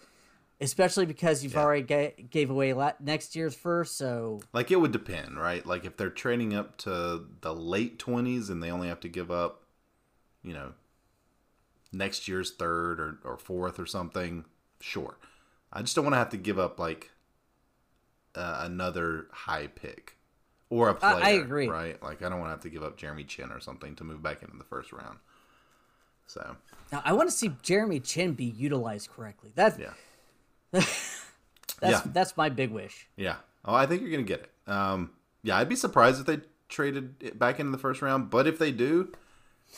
especially 0.59 1.05
because 1.05 1.43
you've 1.43 1.53
Yeah. 1.53 1.63
already 1.63 1.81
ga- 1.83 2.15
gave 2.29 2.49
away 2.49 2.73
la- 2.73 2.93
next 2.99 3.35
year's 3.35 3.55
first. 3.55 3.95
So 3.97 4.41
Like 4.53 4.71
it 4.71 4.77
would 4.77 4.91
depend, 4.91 5.37
right? 5.39 5.65
Like 5.65 5.85
if 5.85 5.97
they're 5.97 6.09
trading 6.09 6.53
up 6.53 6.77
to 6.79 7.27
the 7.41 7.53
late 7.53 7.99
twenties 7.99 8.49
and 8.49 8.61
they 8.63 8.71
only 8.71 8.87
have 8.87 8.99
to 9.01 9.09
give 9.09 9.29
up, 9.31 9.63
you 10.43 10.53
know, 10.53 10.73
next 11.91 12.27
year's 12.27 12.51
third 12.51 12.99
or, 12.99 13.19
or 13.23 13.37
fourth 13.37 13.79
or 13.79 13.85
something, 13.85 14.45
sure. 14.79 15.17
I 15.71 15.81
just 15.81 15.95
don't 15.95 16.05
want 16.05 16.13
to 16.13 16.19
have 16.19 16.29
to 16.29 16.37
give 16.37 16.57
up 16.59 16.79
like 16.79 17.11
uh, 18.35 18.61
another 18.63 19.27
high 19.31 19.67
pick 19.67 20.15
or 20.69 20.89
a 20.89 20.93
player. 20.95 21.15
I 21.23 21.29
agree. 21.31 21.67
right? 21.67 22.01
Like 22.01 22.21
I 22.21 22.29
don't 22.29 22.39
want 22.39 22.49
to 22.49 22.53
have 22.53 22.61
to 22.61 22.69
give 22.69 22.83
up 22.83 22.97
Jeremy 22.97 23.23
Chinn 23.23 23.51
or 23.51 23.59
something 23.59 23.95
to 23.95 24.03
move 24.03 24.21
back 24.23 24.41
into 24.41 24.57
the 24.57 24.63
first 24.63 24.91
round. 24.91 25.19
So 26.25 26.57
Now 26.91 27.01
I 27.05 27.13
want 27.13 27.29
to 27.29 27.35
see 27.35 27.51
Jeremy 27.61 27.99
Chinn 27.99 28.33
be 28.33 28.43
utilized 28.45 29.09
correctly. 29.09 29.51
That 29.55 29.79
yeah, 29.79 29.93
that's 31.79 32.05
Yeah. 32.05 32.11
that's 32.13 32.35
my 32.37 32.49
big 32.49 32.71
wish. 32.71 33.07
yeah. 33.15 33.37
Oh, 33.65 33.73
I 33.75 33.85
think 33.85 34.01
you're 34.01 34.11
gonna 34.11 34.23
get 34.23 34.41
it. 34.41 34.71
Um, 34.71 35.11
yeah, 35.43 35.57
I'd 35.57 35.67
be 35.69 35.75
surprised 35.75 36.19
if 36.21 36.25
they 36.25 36.39
traded 36.69 37.15
it 37.21 37.37
back 37.39 37.59
into 37.59 37.71
the 37.71 37.77
first 37.77 38.01
round, 38.01 38.29
but 38.29 38.47
if 38.47 38.57
they 38.59 38.71
do, 38.71 39.11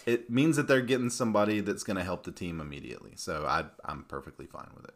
it 0.06 0.30
means 0.30 0.58
that 0.58 0.68
they're 0.68 0.82
getting 0.82 1.10
somebody 1.10 1.60
that's 1.62 1.84
gonna 1.84 2.04
help 2.04 2.24
the 2.24 2.32
team 2.32 2.60
immediately. 2.62 3.14
So 3.16 3.46
I, 3.48 3.66
I'm 3.86 4.04
perfectly 4.04 4.46
fine 4.46 4.70
with 4.76 4.86
it. 4.86 4.94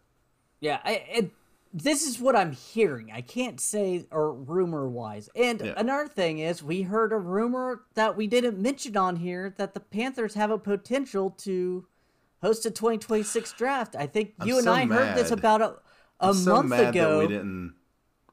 Yeah, 0.60 0.80
I, 0.84 1.04
it, 1.12 1.32
this 1.74 2.06
is 2.06 2.20
what 2.20 2.36
I'm 2.36 2.52
hearing. 2.52 3.12
I 3.12 3.22
can't 3.22 3.60
say 3.60 4.06
or 4.12 4.32
rumor 4.32 4.88
wise. 4.88 5.28
And 5.36 5.60
Yeah. 5.60 5.74
another 5.76 6.08
thing 6.08 6.38
is, 6.40 6.62
we 6.62 6.84
heard 6.84 7.12
a 7.12 7.18
rumor 7.18 7.82
that 7.96 8.16
we 8.16 8.28
didn't 8.28 8.60
mention 8.60 8.96
on 8.96 9.16
here 9.16 9.56
that 9.58 9.74
the 9.74 9.80
Panthers 9.80 10.36
have 10.36 10.52
a 10.52 10.60
potential 10.60 11.32
to 11.40 11.88
host 12.42 12.66
a 12.68 12.72
2026 12.72 13.54
draft. 13.54 13.96
I 13.96 14.06
think 14.06 14.34
I'm 14.40 14.48
you 14.48 14.56
and 14.58 14.66
so 14.66 14.74
I 14.74 14.86
heard 14.86 15.18
this 15.18 15.32
about 15.32 15.62
a, 15.64 15.76
a 16.30 16.34
so 16.34 16.64
month 16.64 16.74
ago. 16.74 17.20
we 17.20 17.28
didn't. 17.28 17.74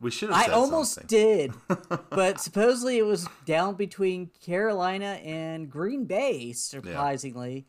We 0.00 0.10
should 0.10 0.30
have. 0.30 0.48
I 0.48 0.52
almost 0.52 0.94
something. 0.94 1.08
did, 1.08 1.52
but 2.10 2.40
supposedly 2.40 2.96
it 2.96 3.04
was 3.04 3.28
down 3.44 3.74
between 3.74 4.30
Carolina 4.44 5.20
and 5.22 5.70
Green 5.70 6.06
Bay. 6.06 6.52
Surprisingly, 6.52 7.66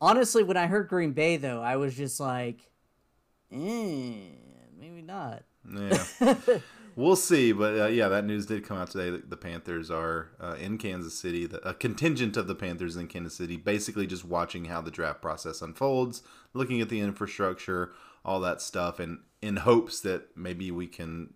honestly, 0.00 0.42
when 0.42 0.56
I 0.56 0.66
heard 0.66 0.88
Green 0.88 1.12
Bay, 1.12 1.36
though, 1.36 1.62
I 1.62 1.76
was 1.76 1.96
just 1.96 2.18
like, 2.18 2.58
eh, 3.52 4.14
maybe 4.78 5.02
not. 5.02 5.44
Yeah. 5.72 6.04
we'll 6.96 7.16
see, 7.16 7.52
but 7.52 7.78
uh, 7.78 7.86
yeah, 7.86 8.08
that 8.08 8.24
news 8.24 8.46
did 8.46 8.64
come 8.66 8.76
out 8.78 8.90
today. 8.90 9.10
that 9.10 9.30
The 9.30 9.36
Panthers 9.36 9.90
are 9.90 10.30
uh, 10.40 10.56
in 10.60 10.78
Kansas 10.78 11.18
City. 11.18 11.46
The, 11.46 11.66
a 11.68 11.74
contingent 11.74 12.36
of 12.36 12.46
the 12.46 12.54
Panthers 12.54 12.96
in 12.96 13.08
Kansas 13.08 13.34
City, 13.34 13.56
basically 13.56 14.06
just 14.06 14.24
watching 14.24 14.66
how 14.66 14.80
the 14.80 14.90
draft 14.90 15.20
process 15.22 15.62
unfolds, 15.62 16.22
looking 16.54 16.80
at 16.80 16.88
the 16.88 17.00
infrastructure, 17.00 17.92
all 18.24 18.40
that 18.40 18.60
stuff, 18.62 18.98
and 19.00 19.20
in 19.40 19.56
hopes 19.56 20.00
that 20.00 20.36
maybe 20.36 20.70
we 20.70 20.86
can 20.86 21.34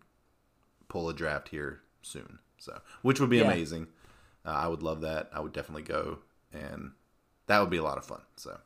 pull 0.89 1.09
a 1.09 1.15
draft 1.15 1.49
here 1.49 1.81
soon. 2.03 2.39
So, 2.59 2.81
which 3.03 3.21
would 3.21 3.31
be 3.31 3.39
Yeah. 3.39 3.45
amazing. 3.51 3.89
Uh, 4.45 4.51
I 4.51 4.69
would 4.69 4.83
love 4.83 5.01
that. 5.01 5.29
I 5.33 5.41
would 5.41 5.53
definitely 5.53 5.83
go, 5.83 6.19
and 6.53 6.93
that 7.47 7.59
would 7.61 7.71
be 7.71 7.77
a 7.79 7.83
lot 7.83 7.99
of 7.99 8.05
fun. 8.05 8.21
So. 8.37 8.59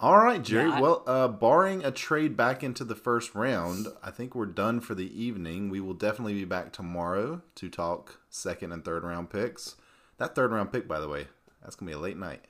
All 0.00 0.18
right, 0.18 0.40
Jerry. 0.40 0.68
Yeah, 0.68 0.80
well, 0.80 1.02
uh, 1.08 1.26
barring 1.26 1.84
a 1.84 1.90
trade 1.90 2.36
back 2.36 2.62
into 2.62 2.84
the 2.84 2.94
first 2.94 3.34
round, 3.34 3.88
I 4.00 4.12
think 4.12 4.32
we're 4.32 4.46
done 4.46 4.80
for 4.80 4.94
the 4.94 5.20
evening. 5.20 5.70
We 5.70 5.80
will 5.80 5.94
definitely 5.94 6.34
be 6.34 6.44
back 6.44 6.72
tomorrow 6.72 7.42
to 7.56 7.68
talk 7.68 8.20
second 8.30 8.70
and 8.70 8.84
third 8.84 9.02
round 9.02 9.28
picks. 9.30 9.74
That 10.18 10.36
third 10.36 10.52
round 10.52 10.70
pick, 10.70 10.86
by 10.86 11.00
the 11.00 11.08
way, 11.08 11.26
that's 11.62 11.74
gonna 11.74 11.90
be 11.90 11.94
a 11.94 11.98
late 11.98 12.16
night. 12.16 12.44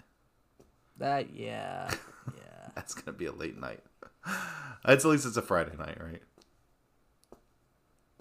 That 0.98 1.34
yeah, 1.34 1.90
yeah. 2.37 2.68
That's 2.74 2.92
gonna 2.92 3.16
be 3.16 3.26
a 3.26 3.32
late 3.32 3.58
night. 3.58 3.82
It's 4.87 5.04
at 5.06 5.11
least 5.11 5.24
it's 5.24 5.38
a 5.38 5.42
Friday 5.42 5.76
night, 5.78 5.98
right? 6.02 6.22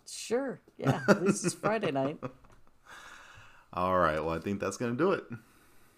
Sure, 0.09 0.61
yeah. 0.77 1.01
At 1.09 1.21
least 1.21 1.43
it's 1.43 1.53
Friday 1.53 1.91
night. 1.91 2.17
All 3.73 3.97
right. 3.99 4.23
Well, 4.23 4.33
I 4.33 4.39
think 4.39 4.61
that's 4.61 4.77
gonna 4.77 4.95
do 4.95 5.11
it. 5.11 5.25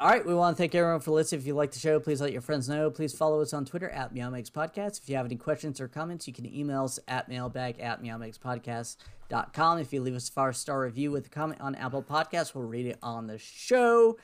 All 0.02 0.10
right, 0.10 0.26
we 0.26 0.34
want 0.34 0.56
to 0.56 0.62
thank 0.62 0.74
everyone 0.76 1.02
for 1.02 1.12
listening. 1.12 1.42
If 1.42 1.48
you 1.48 1.56
like 1.56 1.72
the 1.72 1.80
show, 1.80 2.00
please 2.00 2.22
let 2.22 2.32
your 2.32 2.40
friends 2.40 2.70
know. 2.70 2.90
Please 2.90 3.14
follow 3.14 3.42
us 3.42 3.52
on 3.52 3.66
Twitter 3.66 3.90
at 3.90 4.16
Meowmix 4.16 4.50
Podcast. 4.50 5.02
If 5.02 5.10
you 5.10 5.18
have 5.18 5.26
any 5.26 5.36
questions 5.36 5.82
or 5.82 5.90
comments, 5.90 6.26
you 6.26 6.32
can 6.32 6.46
email 6.46 6.86
us 6.86 7.00
at 7.10 7.28
mailbag 7.28 7.82
at 7.82 8.02
meowmixpodcast.com. 8.02 9.80
If 9.80 9.92
you 9.92 10.00
leave 10.00 10.16
us 10.16 10.30
a 10.30 10.32
five 10.32 10.56
star 10.56 10.80
review 10.80 11.12
with 11.12 11.26
a 11.26 11.30
comment 11.30 11.60
on 11.60 11.76
Apple 11.76 12.02
Podcasts, 12.02 12.56
we'll 12.56 12.64
read 12.64 12.86
it 12.86 12.98
on 13.04 13.28
the 13.28 13.38
show. 13.38 14.18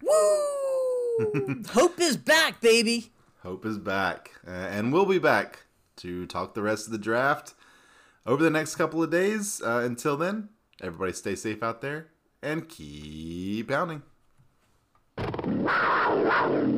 Woo! 0.00 1.64
Hope 1.70 1.98
is 1.98 2.16
back, 2.16 2.60
baby. 2.60 3.10
Hope 3.42 3.66
is 3.66 3.78
back, 3.78 4.30
uh, 4.46 4.50
and 4.52 4.92
we'll 4.92 5.06
be 5.06 5.18
back 5.18 5.64
to 5.96 6.26
talk 6.26 6.54
the 6.54 6.62
rest 6.62 6.86
of 6.86 6.92
the 6.92 6.98
draft 6.98 7.54
over 8.26 8.44
the 8.44 8.50
next 8.50 8.76
couple 8.76 9.02
of 9.02 9.10
days. 9.10 9.60
Uh, 9.60 9.82
until 9.84 10.16
then, 10.16 10.50
everybody 10.80 11.12
stay 11.12 11.34
safe 11.34 11.64
out 11.64 11.80
there 11.80 12.10
and 12.44 12.68
keep 12.68 13.68
pounding. 13.68 14.02
Wow, 15.46 16.22
wow, 16.24 16.50
wow. 16.50 16.75